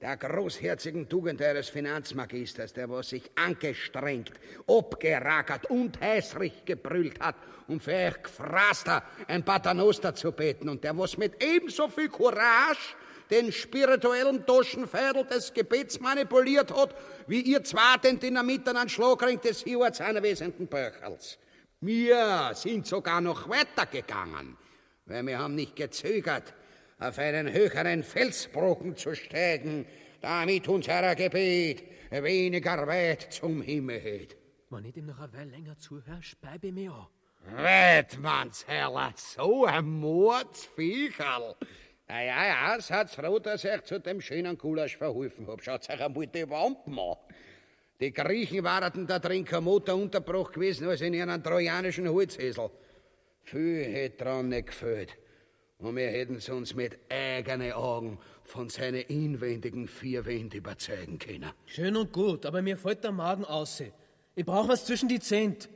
[0.02, 4.32] der großherzigen Tugend eures Finanzmagisters, der was sich angestrengt,
[4.68, 7.36] abgeragert und hässlich gebrüllt hat,
[7.68, 12.96] um für euch Gefraster ein Paternoster zu beten und der was mit ebenso viel Courage
[13.32, 19.64] den spirituellen Taschenfädel des Gebets manipuliert hat, wie ihr zwar den Dynamit an Schlagring des
[19.64, 21.38] Hiorts anwesenden Böchels.
[21.82, 24.58] Wir sind sogar noch weitergegangen,
[25.06, 26.54] weil wir haben nicht gezögert,
[27.00, 29.86] auf einen höheren Felsbrocken zu steigen,
[30.22, 34.38] damit unser Gebet weniger weit zum Himmel geht.
[34.70, 37.08] Wenn ich dem noch eine Weile länger zuhöre, speibe ich mich an.
[37.56, 41.56] Wettmannsherrler, so ein Mordsviecherl.
[42.10, 45.64] Na ja, ja, seid froh, dass ich zu dem schönen Gulasch verholfen hab.
[45.64, 47.16] Schaut euch einmal die Wampen an.
[48.00, 52.70] Die Griechen waren da drin kein Motorunterbruch gewesen als in ihren trojanischen Holzhäsel.
[53.44, 55.18] Viel hätte dran nicht gefällt.
[55.80, 61.52] Und wir hätten sie uns mit eigenen Augen von seinen inwendigen vier Wänden überzeugen können.
[61.68, 63.84] Schön und gut, aber mir fällt der Magen aus.
[64.36, 65.70] Ich brauch was zwischen die Zent.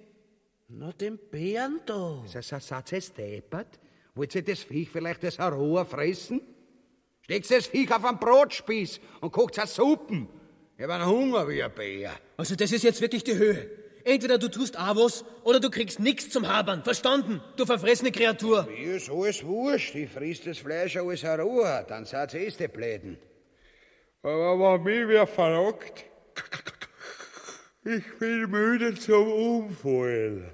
[0.69, 2.23] Na, den Bären da.
[2.25, 3.79] Ist das ein Satz es deppert?
[4.15, 6.41] Wollt ihr das Viech vielleicht das Rohr fressen?
[7.21, 10.27] Steckt das Viech auf einen Brotspieß und kocht es Suppen.
[10.77, 12.13] Ich hab einen Hunger wie ein Bär.
[12.37, 13.80] Also das ist jetzt wirklich die Höhe.
[14.03, 16.83] Entweder du tust auch was oder du kriegst nichts zum Habern.
[16.83, 17.41] Verstanden?
[17.57, 18.63] Du verfressene Kreatur.
[18.63, 19.95] Mir ist alles wurscht.
[19.95, 21.85] Ich friss das Fleisch alles Rohr.
[21.87, 23.17] Dann seid ihr die Bläden.
[24.23, 26.05] Aber wenn mich wer verrockt,
[27.83, 30.51] ich bin müde zum Umfallen.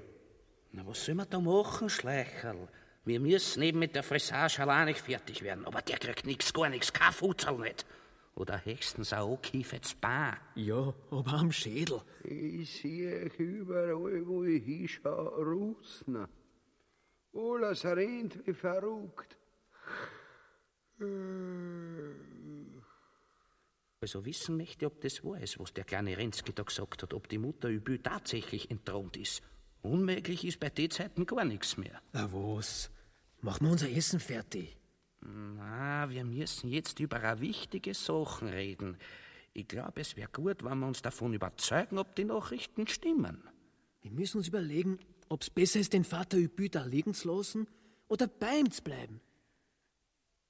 [0.72, 2.68] Na, was soll man da machen, Schleicherl?
[3.04, 5.66] Wir müssen eben mit der Fressage allein nicht fertig werden.
[5.66, 7.84] Aber der kriegt nix, gar nix, kein Futzel nicht.
[8.38, 10.36] Oder höchstens ein angekiefetes Bein.
[10.54, 12.00] Ja, aber am Schädel.
[12.22, 16.28] Ich sehe euch überall, wo ich hinschaue, Russen.
[17.34, 19.36] Alles rennt wie verrückt.
[24.00, 27.28] Also wissen möchte, ob das wahr ist, was der kleine Renzki da gesagt hat, ob
[27.28, 29.42] die Mutter Übü tatsächlich entthront ist.
[29.82, 32.00] Unmöglich ist bei den Zeiten gar nichts mehr.
[32.12, 32.88] Na was?
[33.40, 34.77] Machen wir unser Essen fertig.
[35.20, 38.96] Na, wir müssen jetzt über eine wichtige Sachen reden.
[39.52, 43.42] Ich glaube, es wäre gut, wenn wir uns davon überzeugen, ob die Nachrichten stimmen.
[44.02, 44.98] Wir müssen uns überlegen,
[45.28, 47.66] ob's besser ist, den Vater Übü da liegen zu lassen
[48.08, 49.20] oder bei ihm zu bleiben.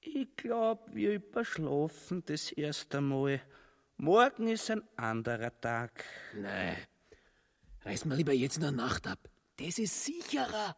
[0.01, 3.41] Ich glaube, wir überschlafen das erst einmal
[4.01, 6.05] Morgen ist ein anderer Tag.
[6.33, 6.77] Nein.
[7.81, 9.19] Reiß mal lieber jetzt in der Nacht ab.
[9.57, 10.77] Das ist sicherer.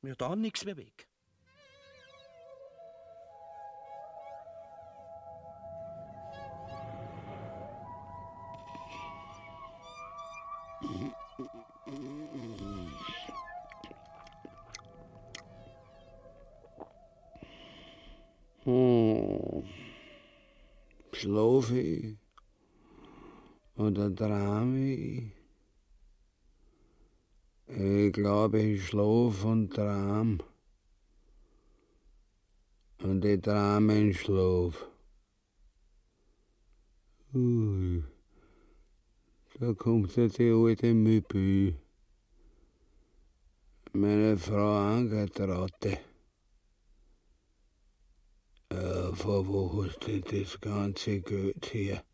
[0.00, 1.05] Ja, dann nix mehr weg.
[21.18, 22.18] Schlaf ich?
[23.76, 25.32] Oder träum ich?
[28.12, 30.38] Glaube, ich schlaf und traum.
[33.02, 34.86] Und ich traum in Schlaf.
[37.34, 38.04] Ui,
[39.58, 41.74] da kommt ja die alte Mübü.
[43.92, 45.98] Meine Frau angetraute.
[49.26, 52.04] Du das ganze Geld her?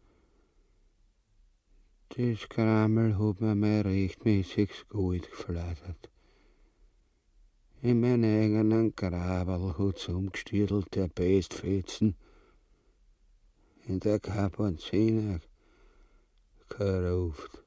[2.08, 6.10] Das Krammel hat mir mal rechtmäßiges Gold geflattert.
[7.82, 12.16] In meinen eigenen Grabel hat's umgestürtelt, der Bestfetzen.
[13.88, 15.40] In der Kapuziner
[16.70, 17.58] gerufen.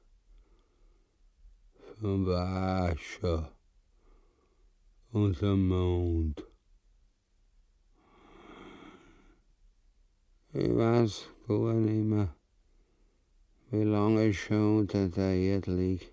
[2.00, 3.52] Vom Wascher
[5.12, 6.44] und dem Mond.
[10.58, 12.34] Ich weiß gar nicht mehr,
[13.70, 16.10] wie lange ich schon unter der Erde lieg.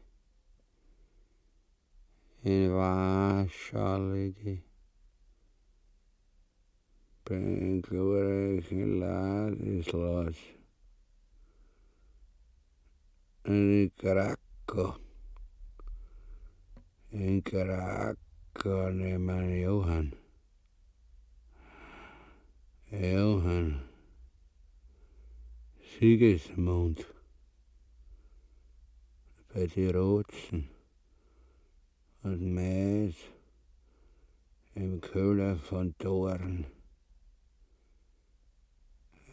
[2.42, 4.64] In Warschau liege ich.
[7.24, 10.36] Bin glorreichen Ladislas.
[13.46, 15.00] In Krakow.
[17.12, 20.14] In Krakow neben Johann.
[26.00, 27.06] Sigismund.
[29.54, 30.68] Bei die Rotsen
[32.24, 33.14] und Mais
[34.74, 36.66] im Köhler von Dorn.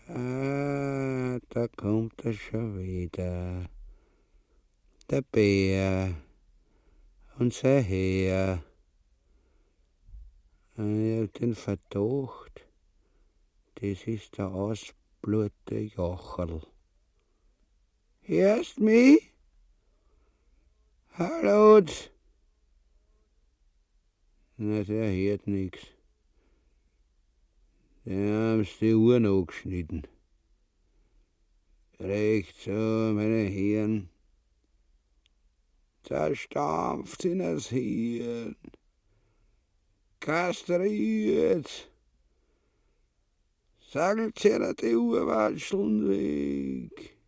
[0.08, 3.64] Ah, da kommt er schon wieder.
[5.08, 6.14] Der Bär,
[7.38, 8.62] unser Herr.
[10.76, 12.66] Ich hab den Verdacht,
[13.76, 14.52] das ist der
[15.20, 16.62] ausblute Jocherl.
[18.22, 19.32] Hörst mich?
[21.12, 21.82] Hallo?
[24.56, 25.80] Na, der hört nix.
[28.04, 30.06] Der haben's die Uhren angeschnitten.
[31.98, 34.08] Rechts so, meine Herren.
[36.02, 38.56] Zerstampft in das Hirn.
[40.18, 41.89] Kastriert.
[43.92, 47.18] Sagelt sie die Uhrwatscheln weg.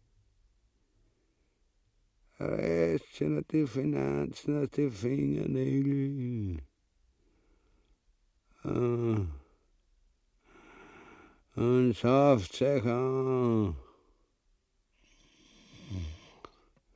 [2.38, 6.62] Reißt sie die Finanzen die Fingernägel.
[8.62, 9.26] Ah.
[11.56, 13.74] Und sauft sich an.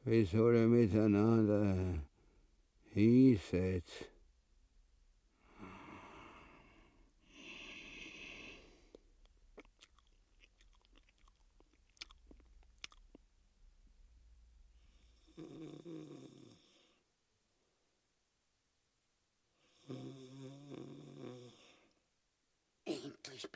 [0.04, 2.04] Wie soll er miteinander
[2.92, 4.06] hinsetzen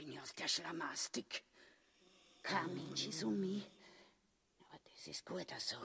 [0.01, 1.43] bin ich aus der Schlamastik.
[2.43, 3.69] Kein Mensch ist um mich.
[4.61, 5.77] Aber das ist gut so.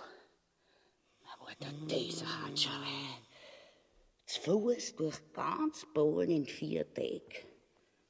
[1.34, 3.24] Aber der dieser Hatschere.
[4.26, 7.22] Zu Fuß durch ganz Polen in vier Tagen.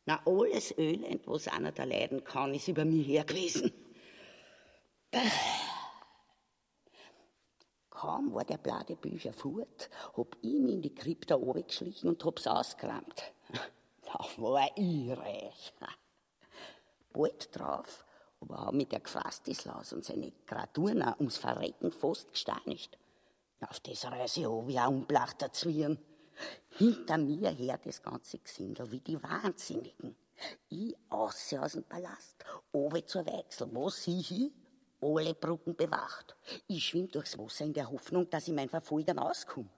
[0.06, 3.72] Na, alles Elend, was einer da leiden kann, ist über mich her gewesen.
[7.90, 12.48] Kaum war der blade Bücher fort, hab ich ihn in die Krypta geschlichen und hab's
[12.48, 13.34] ausgerammt.
[14.06, 15.74] Da war ich reich.
[17.16, 18.06] Bald drauf,
[18.42, 22.98] aber hab mit der Gefasstislaus und seine Graturna ums Verrecken fast gesteinigt.
[23.62, 25.98] Auf das Reise hab ich auch umplachter Zwirn.
[26.78, 30.16] Hinter mir her das ganze Gesindel wie die Wahnsinnigen.
[30.68, 32.44] Ich ausse aus dem Palast,
[32.74, 34.52] oben zur Weichsel, wo sie hier
[35.02, 36.36] alle Brücken bewacht.
[36.68, 39.70] Ich schwimm durchs Wasser in der Hoffnung, dass ich mein Verfolgern auskomme.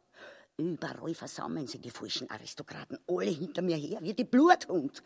[0.58, 5.04] Überall versammeln sich die falschen Aristokraten, alle hinter mir her, wie die Bluthund.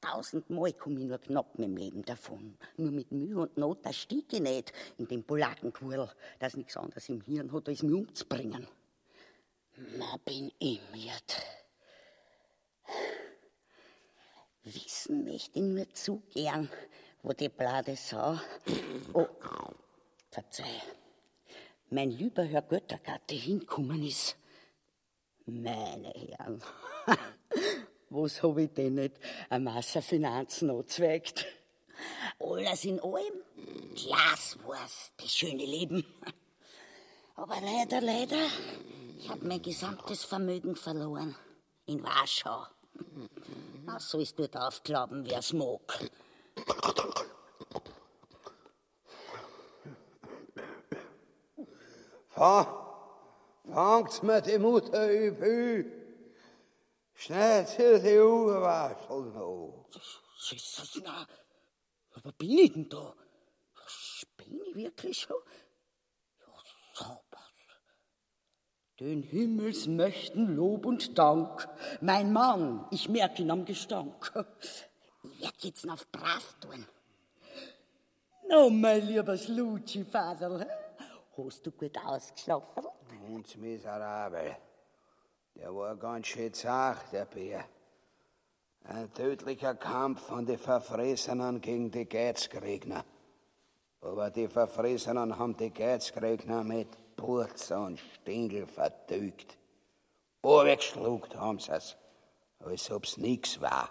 [0.00, 2.56] Tausendmal komm ich nur knapp mit dem Leben davon.
[2.76, 7.08] Nur mit Mühe und Not, da stieg ich nicht in den Polakenquirl, das nichts anderes
[7.08, 8.66] im Hirn hat, als mich umzubringen.
[9.96, 11.42] Na, bin ich miert.
[14.64, 16.70] Wissen möchte ich nur zu gern,
[17.22, 18.40] wo die Blade sah.
[19.12, 19.26] Oh,
[20.30, 20.82] verzeih.
[21.90, 24.36] Mein lieber Herr Göttergatte hinkommen ist.
[25.46, 26.62] Meine Herren,
[28.10, 29.16] was hab ich denn nicht
[29.50, 31.46] eine Masse Finanzen angezweigt?
[32.38, 33.42] Alles in allem,
[33.94, 36.04] Glas war's, das schöne Leben.
[37.34, 38.46] Aber leider, leider,
[39.18, 41.36] ich hab mein gesamtes Vermögen verloren.
[41.86, 42.66] In Warschau.
[43.84, 45.80] Na, sollst du drauf glauben, wer's mag.
[53.98, 55.97] Fangt's mit die Mutter üb.
[57.20, 59.88] Schnell zu die Uhrwaschel noch.
[60.38, 61.26] Jesus, na,
[62.14, 63.12] aber bin ich denn da?
[64.36, 65.36] Bin ich wirklich schon?
[66.38, 66.46] Ja,
[66.94, 67.40] so was.
[69.00, 71.68] Den Himmels möchten Lob und Dank.
[72.00, 74.32] Mein Mann, ich merk ihn am Gestank.
[75.24, 76.86] Ich werd jetzt noch brav tun.
[78.48, 80.64] No, mein liebes Luci, Vater.
[81.36, 82.86] Hast du gut ausgeschlafen?
[83.28, 84.56] Uns miserabel.
[85.58, 87.64] Der war ganz schön zart, der Bär.
[88.84, 93.04] Ein tödlicher Kampf von den Verfressenen gegen die Geizgregner.
[94.00, 99.58] Aber die Verfressenen haben die Geizgregner mit Purz und Stingel verdügt.
[100.42, 101.96] Weggeschluckt haben sie's,
[102.60, 103.90] als ob's nix war.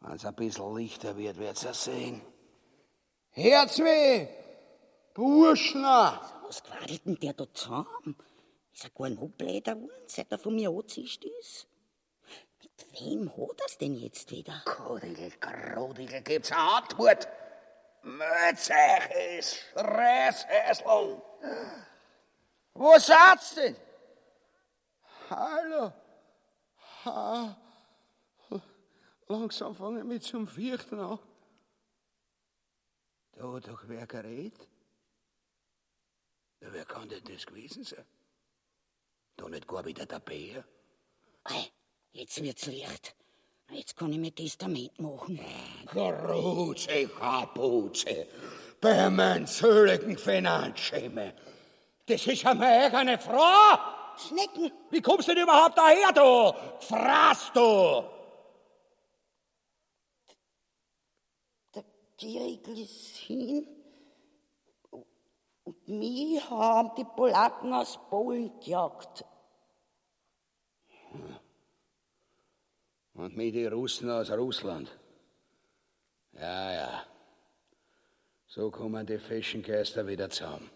[0.00, 2.20] Wenn's ein bisschen lichter wird, wird's er sehen.
[3.30, 4.26] Herzweh!
[5.14, 6.20] Burschner!
[6.44, 8.16] Was quadelt denn der da zusammen?
[8.74, 11.68] Ist er gar noch bläder geworden, seit er von mir angezischt ist?
[12.60, 14.62] Mit wem hat er's denn jetzt wieder?
[14.64, 17.28] Kodigel, Krodigel, gibt's eine Antwort?
[18.02, 21.22] Mötzeiches, Reißhäslung.
[22.74, 23.76] Wo seid's denn?
[25.30, 25.92] Hallo?
[27.04, 27.56] Ha.
[29.28, 31.20] Langsam fange ich mich zum Fürchten an.
[33.32, 34.68] Da hat doch wer geredet?
[36.60, 38.04] Ja, wer kann denn das gewesen sein?
[39.36, 40.64] Doch nicht gar wieder der Bär?
[41.44, 41.70] Ei,
[42.12, 43.14] jetzt wird's Licht.
[43.70, 45.40] Jetzt kann ich mir Testament machen.
[45.86, 48.26] Karuze, Kapuze,
[48.80, 51.32] bei meinem zölligen Finanzschema.
[52.06, 53.78] Das ist ja meine eigene Frau.
[54.16, 54.70] Schnecken.
[54.90, 56.86] Wie kommst du denn überhaupt daher, du?
[56.86, 58.04] Fraß du!
[61.74, 61.84] Der
[62.16, 63.73] Gierigl ist hin.
[65.64, 69.24] Und mich haben die Polacken aus Polen gejagt.
[73.14, 74.90] Und mit die Russen aus Russland.
[76.32, 77.04] Ja, ja.
[78.46, 80.70] So kommen die Fischengeister wieder zusammen.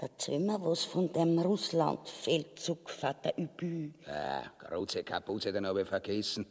[0.00, 3.92] Erzähl mir was von dem Russland-Feldzug, Vater Übü.
[4.06, 6.46] Ja, große Kapuze, den habe ich vergessen.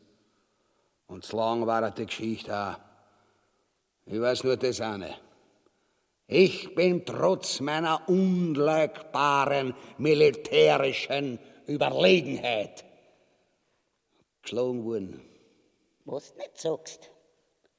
[1.07, 2.86] Und zu lang war die Geschichte auch.
[4.09, 5.15] Ich weiß nur das eine.
[6.27, 12.85] Ich bin trotz meiner unleugbaren militärischen Überlegenheit
[14.41, 15.21] geschlagen worden.
[16.05, 17.11] Was du nicht sagst.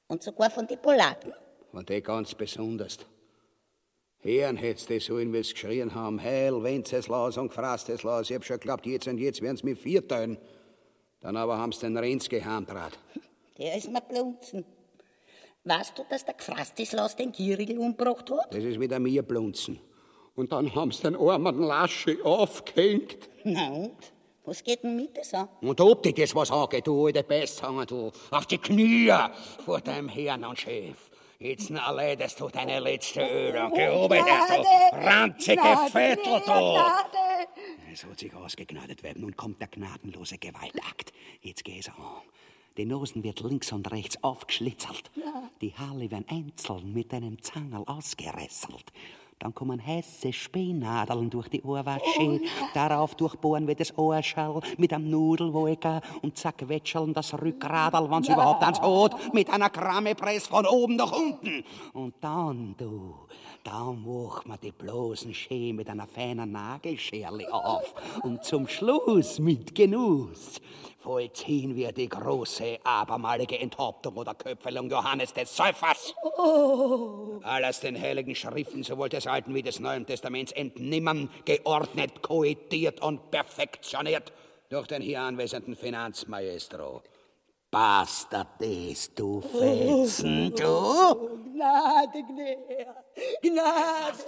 [0.07, 1.33] Und sogar von den Polaken.
[1.73, 2.99] Und die ganz besonders.
[4.21, 6.21] Hören hätt's die sollen, wie sie geschrien haben.
[6.21, 8.29] Heil, Wenceslas und Gefrasteslas.
[8.29, 10.39] Ich hab schon geglaubt, jetzt und jetzt werden's mir vier teilen.
[11.21, 12.99] Dann aber haben's den Renz gehandrat.
[13.59, 14.65] Der ist mir blunzen.
[15.69, 18.55] Weißt du, dass der Gefrastislas den Gierigl umgebracht hat?
[18.55, 19.79] Das ist wieder mir blunzen.
[20.35, 23.29] Und dann haben's den armen Lasche aufgehängt.
[23.45, 23.97] Na und?
[24.47, 25.47] Was geht denn mit das an?
[25.61, 29.13] Und ob dich das was angeht, du alte Besthanger, du, auf die Knie
[29.63, 31.11] vor deinem Herrn und Chef.
[31.39, 35.61] Jetzt erleidest du deine letzte Ölung, geoben, du ranzige
[35.93, 36.83] Vettel, du.
[37.93, 39.21] Es hat sich ausgegnadet werden.
[39.21, 41.13] Nun kommt der gnadenlose Gewaltakt.
[41.43, 42.23] Jetzt geh's an.
[42.79, 45.11] Die Nosen wird links und rechts aufgeschlitzelt.
[45.61, 48.93] Die Haare werden einzeln mit einem Zangerl ausgeresselt.
[49.41, 52.41] Dann kommen heiße Spähnadeln durch die Ohrwasche.
[52.75, 58.63] Darauf durchbohren wir das Ohrschall mit einem Nudelwolker und zack wetscheln das Rückgradel, wenn's überhaupt
[58.63, 61.65] ans hat, mit einer Krammepress von oben nach unten.
[61.93, 63.15] Und dann, du,
[63.69, 67.95] dann macht man die bloßen Schee mit einer feinen Nagelscherle auf.
[68.23, 70.61] Und zum Schluss mit Genuss
[71.01, 76.15] vollziehen wir die große, abermalige Enthauptung oder Köpfelung Johannes des Säufers.
[76.39, 77.41] Oh.
[77.43, 83.31] Alles den heiligen Schriften, sowohl des Alten wie des Neuen Testaments, entnimmern, geordnet, koitiert und
[83.31, 84.33] perfektioniert
[84.71, 87.03] durch den hier anwesenden Finanzmaestro.
[87.71, 90.65] Basta des, du Fetzen, du!
[90.65, 92.87] Oh, Gnade, Gnade,
[93.43, 94.25] Gnade.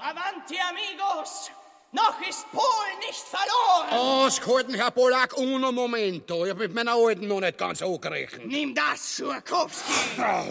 [0.00, 1.50] Avanti, amigos!
[1.90, 4.26] Noch ist Polen nicht verloren.
[4.26, 6.44] Ausgehalten, Herr Polak, uno momento.
[6.44, 8.46] Ich hab mit meiner Alten noch nicht ganz angerechnet.
[8.46, 9.92] Nimm das, Schurkowski,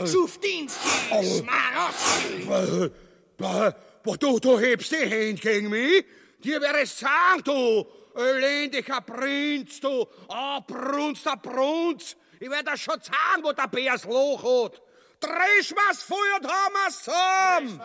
[0.05, 2.45] Schuftinski, Schmarowski.
[2.45, 2.89] Bah,
[3.37, 6.05] bah, bah, du, du hebst die Hände gegen mich?
[6.43, 7.85] Dir wäre es sagen, du
[8.15, 12.15] elendiger Prinz, du abbrunster Brunz.
[12.39, 14.81] Ich werde dir schon sagen, wo der Bär das Loch hat.
[15.23, 17.81] Dreh was voll und haben wir's zusammen.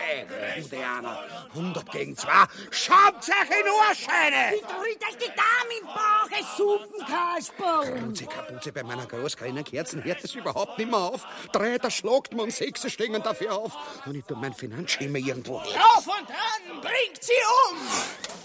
[0.00, 2.30] Äh, Indianer, 100 gegen 2.
[2.70, 4.52] Schaut euch in Ohrscheine!
[4.52, 7.98] Wie drückt euch die Dame im Bauch, ein Suppenkasperl?
[7.98, 11.26] Grunze, Kapuze, bei meiner großkleinen Kerzen hört es überhaupt nicht mehr auf.
[11.50, 13.76] Drei, da schlagt man sechs stehen dafür auf.
[14.06, 15.80] Und ich tu mein Finanzschema irgendwo her.
[15.80, 17.32] Drauf und dran, bringt sie
[17.70, 18.41] um.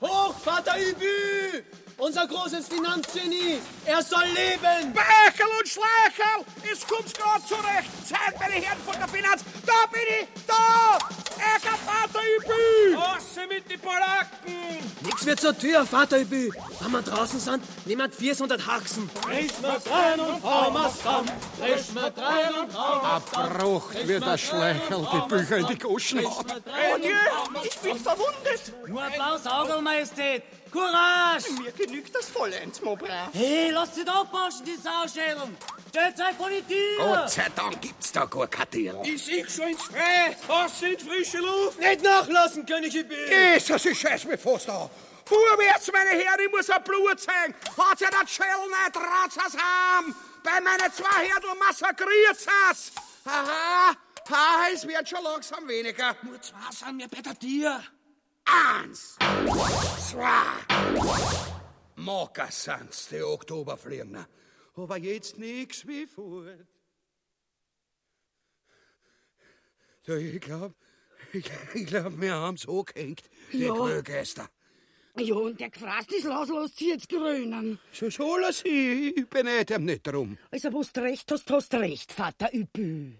[0.00, 1.64] Hoch, Vater Übü!
[2.00, 3.60] Unser großes Finanzgenie!
[3.84, 4.94] Er soll leben!
[4.94, 6.44] Becherl und Schleicherl!
[6.72, 7.90] Es kommt grad zurecht!
[8.08, 9.44] Zeit, meine Herren von der Finanz!
[9.66, 10.46] Da bin ich!
[10.46, 10.96] Da!
[11.36, 12.96] Ecker Vater Übü!
[12.96, 14.78] Rasse mit die Polacken!
[15.02, 16.50] Nix wird zur Tür, Vater Übü!
[16.80, 19.10] Wenn wir draußen sind, niemand 400 Haxen!
[19.22, 21.30] Frisch mit rein und hauen wir's ran.
[21.58, 23.58] Frisch mit rein und hauen wir's ran.
[23.58, 26.46] Bruch wird der Schleicherl die Bücher in die Goschen haut.
[26.48, 28.72] Oh Dieu, ich bin verwundet.
[28.88, 30.44] Nur Applaus, Auge, Majestät!
[30.70, 31.50] Courage!
[31.62, 33.30] Mir genügt das vollends, mon brave.
[33.32, 35.56] Hey, lasst sie da abwaschen, die Sauschädeln!
[35.88, 36.96] Stellt euch vor die Tür!
[36.98, 39.00] Gott sei Dank gibt's da gar kein Tier.
[39.04, 40.36] Ich sieh schon ins Freie.
[40.46, 41.78] Was in frische Luft?
[41.78, 43.14] Nicht nachlassen, König Übü!
[43.28, 44.88] Jesus, ich scheiß mich fast an.
[45.24, 47.54] Vorwärts, meine Herren, ich muss ein Blut zeigen.
[47.76, 50.14] Hat ja das Schell nicht, rat's heim.
[50.42, 52.92] Bei meinen zwei Herdl massakriert's es.
[53.24, 53.94] Aha,
[54.30, 56.16] ha, es wird schon langsam weniger.
[56.22, 57.80] Nur zwei sind mir bei der Tier.
[58.44, 59.16] Eins,
[60.10, 60.42] zwei.
[61.96, 64.26] Mokassans, die Oktoberfliegner.
[64.76, 66.66] Aber jetzt nix wie fort.
[70.06, 70.74] So, ich glaub,
[71.32, 73.22] ich, ich glaub, wir haben's angehängt,
[73.52, 73.74] die Ja.
[73.74, 74.48] Grögäster.
[75.16, 75.70] Ja, und der
[76.24, 77.78] los, los, sie jetzt grünen.
[77.92, 80.38] So soll er sein, ich beneide ihm nicht drum.
[80.50, 83.12] Also, wo du recht hast, hast recht, Vater Übü.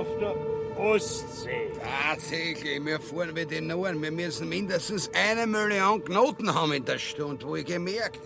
[0.00, 0.34] Auf der
[0.78, 1.70] Ostsee.
[2.08, 4.00] Tatsächlich, wir fahren wie die Norden.
[4.02, 8.20] Wir müssen mindestens eine Million Knoten haben in der Stunde, wo ich gemerkt.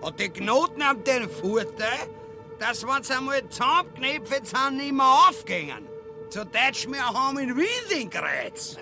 [0.00, 2.08] Und die Knoten haben den Vorteil,
[2.58, 5.86] dass wenn sie einmal zusammengeknüpft sind, nicht mehr aufgehen.
[6.30, 8.76] Zu Deutsch, wir haben in Wien den Kreuz.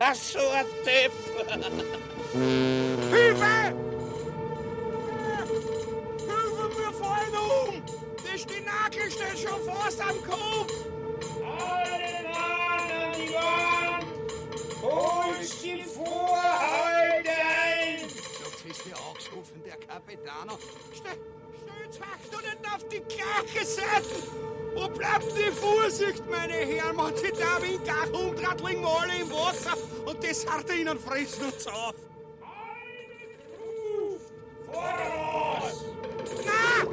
[0.00, 1.12] Ach so ein Depp.
[3.12, 3.74] Hilfe!
[6.26, 7.82] Hilfe, wir fallen um!
[8.16, 10.89] Das die Nagel steht schon fast am Kopf!
[14.82, 18.08] Holt die Vorhalte ein!
[18.08, 20.58] Sagt ist der angesoffen, der Capitano.
[20.94, 21.18] Stell,
[21.60, 24.50] stellt euch doch nicht auf die gleiche Seite!
[24.74, 26.96] Wo bleibt die Vorsicht, meine Herren?
[26.96, 27.76] Man sich da wie
[28.70, 29.76] liegen wir alle im Wasser
[30.06, 31.94] und die Sardinen fressen uns auf.
[34.66, 35.84] Voraus!
[36.46, 36.84] Na!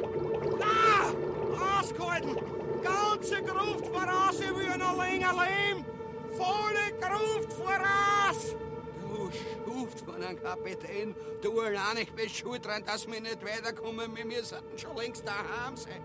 [0.58, 1.78] Na!
[1.80, 2.36] Ausgehalten!
[2.82, 5.97] Ganze Gruft voraus, ich will noch länger leben!
[6.38, 8.54] Volle Gruft voraus!
[9.02, 14.16] Du schuft von einem Kapitän, du allein, ich bin schuld dran, dass wir nicht weiterkommen,
[14.16, 16.04] wir sollten schon längst daheim sein.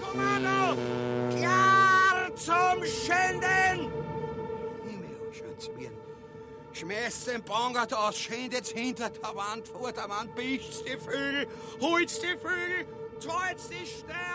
[0.00, 0.80] Kommando!
[1.36, 3.92] Klar zum Schänden!
[4.84, 5.96] Himmel, Schatzwirn.
[6.72, 11.46] Schmeißt den Bangert aus, schändet hinter der Wand, vor der Wand, bicht's die Vögel,
[11.80, 12.86] holt's die Vögel,
[13.20, 14.33] zahlt die Steuer,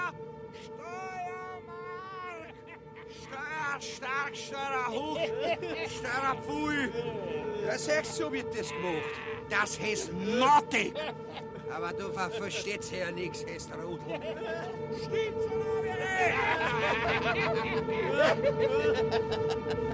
[3.83, 5.19] stark, Steuer hoch,
[5.97, 6.89] Steuer pfui.
[7.65, 9.03] Ja, siehst du, so wird das gemacht.
[9.49, 10.93] Das heißt Notti.
[11.73, 14.19] Aber du ver- verstehst ja nix, heißt Rudel.
[15.03, 15.37] Stimmt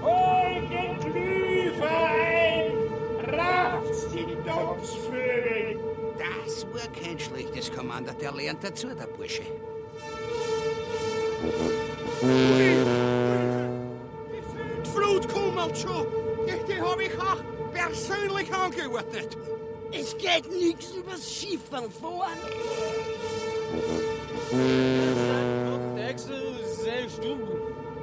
[0.02, 3.34] Holt den Klüfer ein!
[3.38, 5.78] Rafft's die Dompsvögel!
[6.18, 9.42] Das war kein schlechtes Kommando, der lernt dazu, der Bursche.
[15.74, 16.06] Schon.
[16.46, 17.42] Die, habe ich auch
[17.72, 19.36] persönlich angeordnet.
[19.92, 22.38] Es geht nichts übers Schifferl voran.
[25.96, 27.40] Dexel, sehr stumm.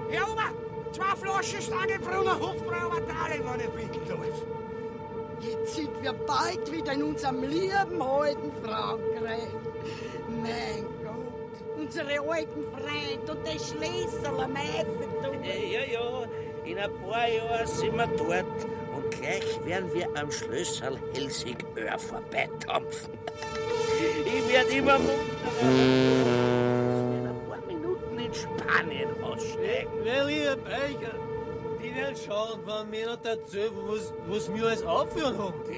[0.09, 0.51] Herr Ober,
[0.91, 4.43] zwei Flaschen Stangenbrunner Hofbrauer Talen, wenn ich bitten darf.
[5.41, 9.49] Jetzt sind wir bald wieder in unserem lieben alten Frankreich.
[10.29, 15.43] Mein Gott, unsere alten Freunde und der Schlüssel am Eiffelturm.
[15.43, 16.23] Ja, ja,
[16.65, 18.45] in ein paar Jahren sind wir dort
[18.95, 23.13] und gleich werden wir am Schlösserl Helsingör vorbeidampfen.
[24.25, 25.23] Ich werde immer munterer.
[25.61, 29.91] in ein paar Minuten in Spanien aussteigen.
[30.03, 31.15] Wer lieber Becher,
[31.81, 35.53] die werden schauen, wenn mir noch erzählen, was, was wir alles aufführen haben.
[35.65, 35.75] Das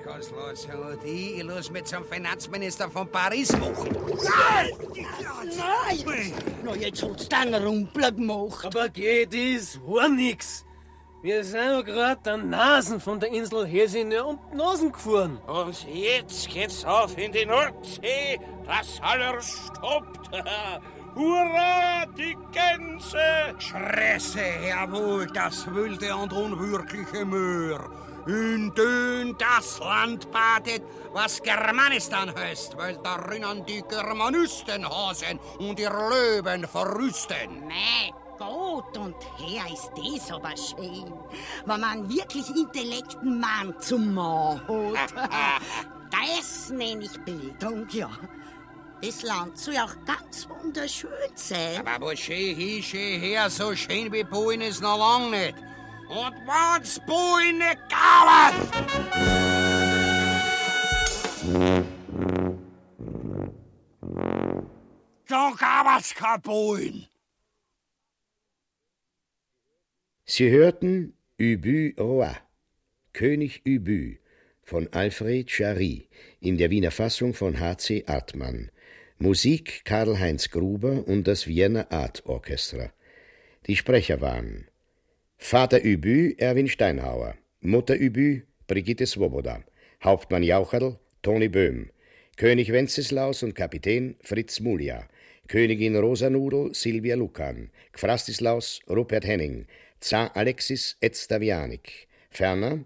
[0.00, 0.72] kannst du lassen.
[0.72, 3.96] Und ich, los mit zum Finanzminister von Paris machen.
[4.24, 4.70] Nein!
[6.64, 8.66] Na, jetzt hat's dann Rumpler gemacht.
[8.66, 9.80] Aber geht das?
[9.84, 10.64] War nix.
[11.22, 15.38] Wir sind ja gerade an Nasen von der Insel Helsingör und Nasen gefahren.
[15.46, 18.40] Und jetzt geht's auf in die Nordsee.
[18.66, 20.30] Das alles stoppt.
[21.14, 23.54] Hurra, die Gänse!
[23.58, 27.80] Schresse, jawohl, das wilde und unwirkliche Meer.
[28.26, 35.90] In den das Land badet, was Germanistan heißt, weil darinnen die Germanisten hasen und ihr
[35.90, 37.66] Löwen verrüsten.
[37.66, 41.12] Mein Gott, und her ist das aber schön.
[41.66, 45.12] Wenn man wirklich intellekten Mann zum Mann hat.
[46.10, 48.10] das nenne ich Bildung, ja.
[49.02, 51.84] Das Land soll auch ganz wunderschön sein.
[51.84, 55.56] Aber wo schön hin, schön her, so schön wie Polen ist noch lang nicht.
[56.12, 58.54] Und nicht gauert!
[65.26, 67.06] Dann gauert's kein Polen.
[70.26, 72.34] Sie hörten Ubu Roi,
[73.14, 74.16] König Ubu
[74.62, 76.08] von Alfred Jarry
[76.40, 78.04] in der Wiener Fassung von H.C.
[78.06, 78.70] Artmann.
[79.16, 82.92] Musik Karl-Heinz Gruber und das Vienna Art Orchestra.
[83.66, 84.68] Die Sprecher waren
[85.44, 89.64] Vater Ubu Erwin Steinhauer, Mutter Ubu Brigitte Swoboda,
[90.02, 91.90] Hauptmann Jaucherl Toni Böhm,
[92.36, 95.08] König Wenceslaus und Kapitän Fritz Mulia,
[95.48, 99.66] Königin Rosanudel Silvia Lukan, Gfrastislaus Rupert Henning,
[100.00, 102.84] Zar Alexis Edstavianik, ferner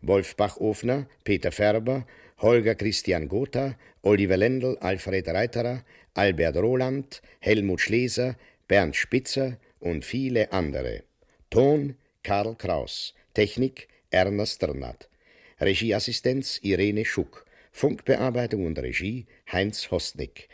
[0.00, 2.06] Wolf Bachofner, Peter Färber,
[2.38, 5.84] Holger Christian Gotha, Oliver Lendl, Alfred Reiterer,
[6.14, 8.36] Albert Roland, Helmut Schleser,
[8.66, 11.07] Bernd Spitzer und viele andere.
[11.50, 15.08] Ton Karl Kraus, Technik Erna Strnat,
[15.58, 20.50] Regieassistenz Irene Schuck, Funkbearbeitung und Regie Heinz Hostnick.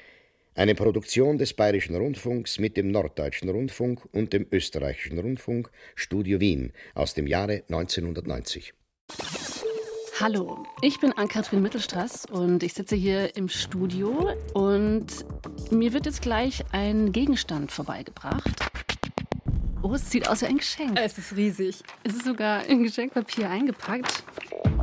[0.54, 6.72] Eine Produktion des Bayerischen Rundfunks mit dem Norddeutschen Rundfunk und dem Österreichischen Rundfunk, Studio Wien
[6.94, 8.72] aus dem Jahre 1990.
[10.20, 15.06] Hallo, ich bin Ann-Kathrin Mittelstraß und ich sitze hier im Studio und
[15.72, 18.64] mir wird jetzt gleich ein Gegenstand vorbeigebracht.
[19.84, 20.98] Oh, es sieht aus wie ein Geschenk.
[20.98, 21.82] Es ist riesig.
[22.04, 24.24] Es ist sogar in Geschenkpapier eingepackt.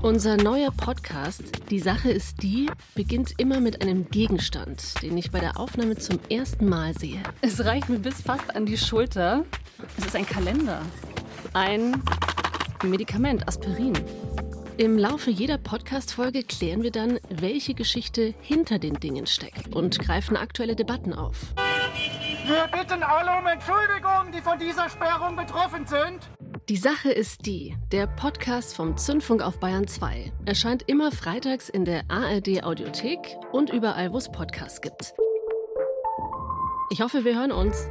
[0.04, 1.42] Unser neuer Podcast,
[1.72, 6.20] Die Sache ist die, beginnt immer mit einem Gegenstand, den ich bei der Aufnahme zum
[6.30, 7.18] ersten Mal sehe.
[7.42, 9.44] Es reicht mir bis fast an die Schulter.
[9.98, 10.84] Es ist ein Kalender.
[11.54, 12.04] Ein
[12.84, 13.94] Medikament, Aspirin.
[14.78, 20.38] Im Laufe jeder Podcast-Folge klären wir dann, welche Geschichte hinter den Dingen steckt und greifen
[20.38, 21.56] aktuelle Debatten auf.
[22.46, 26.30] Wir bitten alle um Entschuldigung, die von dieser Sperrung betroffen sind.
[26.70, 31.86] Die Sache ist die, der Podcast vom Zündfunk auf Bayern 2 erscheint immer freitags in
[31.86, 35.14] der ARD Audiothek und überall, wo es Podcasts gibt.
[36.90, 37.90] Ich hoffe, wir hören uns.